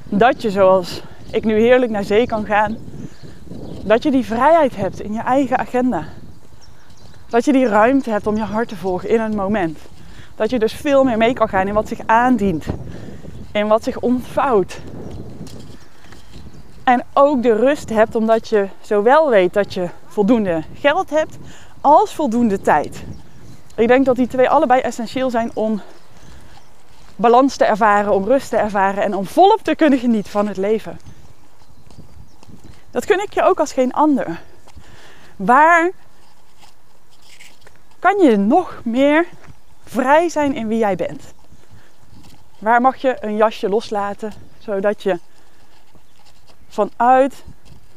Dat 0.03 0.41
je 0.41 0.51
zoals 0.51 1.03
ik 1.31 1.43
nu 1.43 1.59
heerlijk 1.59 1.91
naar 1.91 2.03
zee 2.03 2.25
kan 2.25 2.45
gaan, 2.45 2.77
dat 3.83 4.03
je 4.03 4.11
die 4.11 4.25
vrijheid 4.25 4.75
hebt 4.75 5.01
in 5.01 5.13
je 5.13 5.21
eigen 5.21 5.57
agenda. 5.57 6.05
Dat 7.29 7.45
je 7.45 7.51
die 7.51 7.67
ruimte 7.67 8.09
hebt 8.09 8.27
om 8.27 8.35
je 8.35 8.43
hart 8.43 8.67
te 8.67 8.75
volgen 8.75 9.09
in 9.09 9.19
een 9.19 9.35
moment. 9.35 9.79
Dat 10.35 10.49
je 10.49 10.59
dus 10.59 10.73
veel 10.73 11.03
meer 11.03 11.17
mee 11.17 11.33
kan 11.33 11.49
gaan 11.49 11.67
in 11.67 11.73
wat 11.73 11.87
zich 11.87 11.99
aandient. 12.05 12.65
In 13.51 13.67
wat 13.67 13.83
zich 13.83 13.99
ontvouwt. 13.99 14.79
En 16.83 17.03
ook 17.13 17.43
de 17.43 17.55
rust 17.55 17.89
hebt 17.89 18.15
omdat 18.15 18.47
je 18.47 18.67
zowel 18.81 19.29
weet 19.29 19.53
dat 19.53 19.73
je 19.73 19.89
voldoende 20.07 20.63
geld 20.73 21.09
hebt 21.09 21.37
als 21.81 22.13
voldoende 22.13 22.61
tijd. 22.61 23.03
Ik 23.75 23.87
denk 23.87 24.05
dat 24.05 24.15
die 24.15 24.27
twee 24.27 24.49
allebei 24.49 24.81
essentieel 24.81 25.29
zijn 25.29 25.51
om 25.53 25.81
balans 27.15 27.55
te 27.55 27.65
ervaren, 27.65 28.13
om 28.13 28.25
rust 28.25 28.49
te 28.49 28.57
ervaren 28.57 29.03
en 29.03 29.15
om 29.15 29.25
volop 29.25 29.59
te 29.61 29.75
kunnen 29.75 29.99
genieten 29.99 30.31
van 30.31 30.47
het 30.47 30.57
leven. 30.57 30.99
Dat 32.91 33.05
kun 33.05 33.21
ik 33.21 33.33
je 33.33 33.43
ook 33.43 33.59
als 33.59 33.73
geen 33.73 33.93
ander. 33.93 34.39
Waar 35.35 35.91
kan 37.99 38.17
je 38.17 38.37
nog 38.37 38.81
meer 38.83 39.25
vrij 39.85 40.29
zijn 40.29 40.55
in 40.55 40.67
wie 40.67 40.77
jij 40.77 40.95
bent? 40.95 41.33
Waar 42.59 42.81
mag 42.81 42.95
je 42.95 43.17
een 43.19 43.35
jasje 43.35 43.69
loslaten 43.69 44.33
zodat 44.59 45.03
je 45.03 45.19
vanuit 46.67 47.43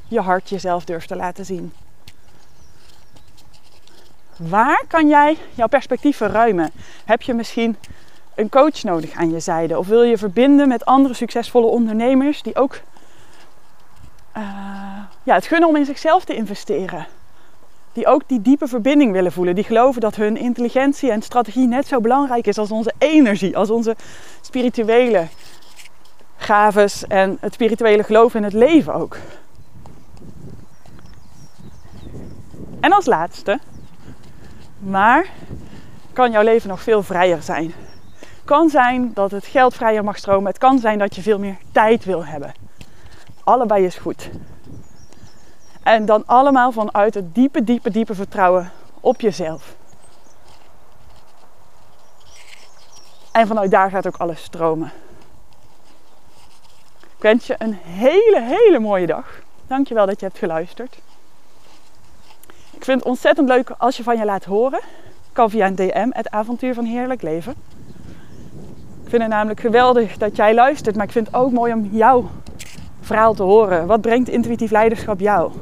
je 0.08 0.20
hart 0.20 0.48
jezelf 0.48 0.84
durft 0.84 1.08
te 1.08 1.16
laten 1.16 1.44
zien? 1.44 1.72
Waar 4.36 4.84
kan 4.88 5.08
jij 5.08 5.36
jouw 5.54 5.66
perspectief 5.66 6.16
verruimen? 6.16 6.70
Heb 7.04 7.22
je 7.22 7.34
misschien 7.34 7.76
een 8.34 8.48
coach 8.48 8.82
nodig 8.82 9.12
aan 9.12 9.30
je 9.30 9.40
zijde? 9.40 9.78
Of 9.78 9.86
wil 9.86 10.02
je 10.02 10.18
verbinden 10.18 10.68
met 10.68 10.84
andere 10.84 11.14
succesvolle 11.14 11.66
ondernemers 11.66 12.42
die 12.42 12.56
ook 12.56 12.80
uh, 14.36 14.42
ja, 15.22 15.34
het 15.34 15.46
gunnen 15.46 15.68
om 15.68 15.76
in 15.76 15.84
zichzelf 15.84 16.24
te 16.24 16.34
investeren? 16.34 17.06
Die 17.98 18.06
ook 18.06 18.22
die 18.26 18.42
diepe 18.42 18.68
verbinding 18.68 19.12
willen 19.12 19.32
voelen. 19.32 19.54
Die 19.54 19.64
geloven 19.64 20.00
dat 20.00 20.16
hun 20.16 20.36
intelligentie 20.36 21.10
en 21.10 21.22
strategie 21.22 21.66
net 21.66 21.86
zo 21.86 22.00
belangrijk 22.00 22.46
is 22.46 22.58
als 22.58 22.70
onze 22.70 22.92
energie, 22.98 23.56
als 23.56 23.70
onze 23.70 23.96
spirituele 24.40 25.26
gaves 26.36 27.06
en 27.06 27.36
het 27.40 27.54
spirituele 27.54 28.02
geloof 28.02 28.34
in 28.34 28.42
het 28.42 28.52
leven 28.52 28.94
ook. 28.94 29.16
En 32.80 32.92
als 32.92 33.06
laatste, 33.06 33.58
maar 34.78 35.26
kan 36.12 36.30
jouw 36.30 36.42
leven 36.42 36.68
nog 36.68 36.82
veel 36.82 37.02
vrijer 37.02 37.42
zijn. 37.42 37.72
Kan 38.44 38.68
zijn 38.68 39.10
dat 39.14 39.30
het 39.30 39.46
geld 39.46 39.74
vrijer 39.74 40.04
mag 40.04 40.16
stromen. 40.16 40.48
Het 40.48 40.58
kan 40.58 40.78
zijn 40.78 40.98
dat 40.98 41.14
je 41.14 41.22
veel 41.22 41.38
meer 41.38 41.56
tijd 41.72 42.04
wil 42.04 42.24
hebben. 42.24 42.52
Allebei 43.44 43.84
is 43.84 43.96
goed. 43.96 44.30
En 45.88 46.04
dan 46.04 46.22
allemaal 46.26 46.72
vanuit 46.72 47.14
het 47.14 47.34
diepe, 47.34 47.64
diepe, 47.64 47.90
diepe 47.90 48.14
vertrouwen 48.14 48.70
op 49.00 49.20
jezelf. 49.20 49.76
En 53.32 53.46
vanuit 53.46 53.70
daar 53.70 53.90
gaat 53.90 54.06
ook 54.06 54.16
alles 54.16 54.42
stromen. 54.42 54.92
Ik 57.00 57.22
wens 57.22 57.46
je 57.46 57.54
een 57.58 57.72
hele, 57.82 58.40
hele 58.40 58.78
mooie 58.78 59.06
dag. 59.06 59.26
Dankjewel 59.66 60.06
dat 60.06 60.20
je 60.20 60.26
hebt 60.26 60.38
geluisterd. 60.38 60.98
Ik 62.70 62.84
vind 62.84 62.98
het 62.98 63.08
ontzettend 63.08 63.48
leuk 63.48 63.70
als 63.78 63.96
je 63.96 64.02
van 64.02 64.16
je 64.16 64.24
laat 64.24 64.44
horen. 64.44 64.80
Kan 65.32 65.50
via 65.50 65.66
een 65.66 65.74
DM, 65.74 66.08
het 66.10 66.30
avontuur 66.30 66.74
van 66.74 66.84
heerlijk 66.84 67.22
leven. 67.22 67.54
Ik 69.04 69.08
vind 69.10 69.22
het 69.22 69.30
namelijk 69.30 69.60
geweldig 69.60 70.16
dat 70.16 70.36
jij 70.36 70.54
luistert, 70.54 70.96
maar 70.96 71.04
ik 71.04 71.12
vind 71.12 71.26
het 71.26 71.36
ook 71.36 71.52
mooi 71.52 71.72
om 71.72 71.88
jouw 71.92 72.30
verhaal 73.00 73.34
te 73.34 73.42
horen. 73.42 73.86
Wat 73.86 74.00
brengt 74.00 74.28
intuïtief 74.28 74.70
leiderschap 74.70 75.20
jou? 75.20 75.52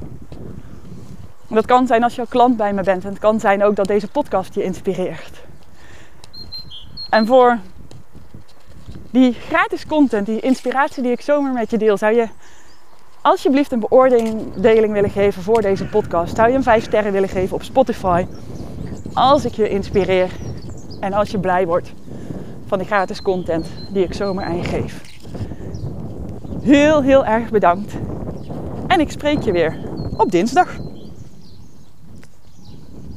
Dat 1.49 1.67
kan 1.67 1.87
zijn 1.87 2.03
als 2.03 2.15
je 2.15 2.27
klant 2.29 2.57
bij 2.57 2.73
me 2.73 2.83
bent. 2.83 3.05
En 3.05 3.11
het 3.11 3.19
kan 3.19 3.41
zijn 3.41 3.65
ook 3.65 3.77
dat 3.77 3.87
deze 3.87 4.09
podcast 4.09 4.55
je 4.55 4.63
inspireert. 4.63 5.45
En 7.11 7.27
voor 7.27 7.59
die 9.11 9.33
gratis 9.33 9.87
content, 9.87 10.27
die 10.27 10.41
inspiratie 10.41 11.03
die 11.03 11.13
ik 11.13 11.21
zomaar 11.21 11.53
met 11.53 11.71
je 11.71 11.79
deel, 11.79 11.97
zou 11.97 12.15
je 12.15 12.29
alsjeblieft 13.23 13.73
een 13.73 13.81
beoordeling 13.81 14.93
willen 14.93 15.11
geven 15.11 15.43
voor 15.43 15.63
deze 15.63 15.85
podcast. 15.85 16.37
Zou 16.37 16.49
je 16.49 16.55
een 16.55 16.63
5 16.63 16.85
sterren 16.85 17.13
willen 17.13 17.29
geven 17.29 17.55
op 17.57 17.63
Spotify. 17.63 18.27
Als 19.13 19.45
ik 19.45 19.53
je 19.53 19.69
inspireer 19.69 20.31
en 21.01 21.13
als 21.13 21.31
je 21.31 21.39
blij 21.39 21.67
wordt 21.67 21.93
van 22.67 22.79
de 22.79 22.85
gratis 22.85 23.23
content 23.23 23.67
die 23.93 24.05
ik 24.05 24.15
zomaar 24.15 24.45
aan 24.45 24.57
je 24.57 24.65
geef. 24.65 25.01
Heel, 26.63 27.03
heel 27.03 27.25
erg 27.25 27.51
bedankt. 27.51 27.93
En 28.87 29.01
ik 29.01 29.11
spreek 29.11 29.43
je 29.43 29.53
weer 29.53 29.79
op 30.17 30.31
dinsdag. 30.31 30.77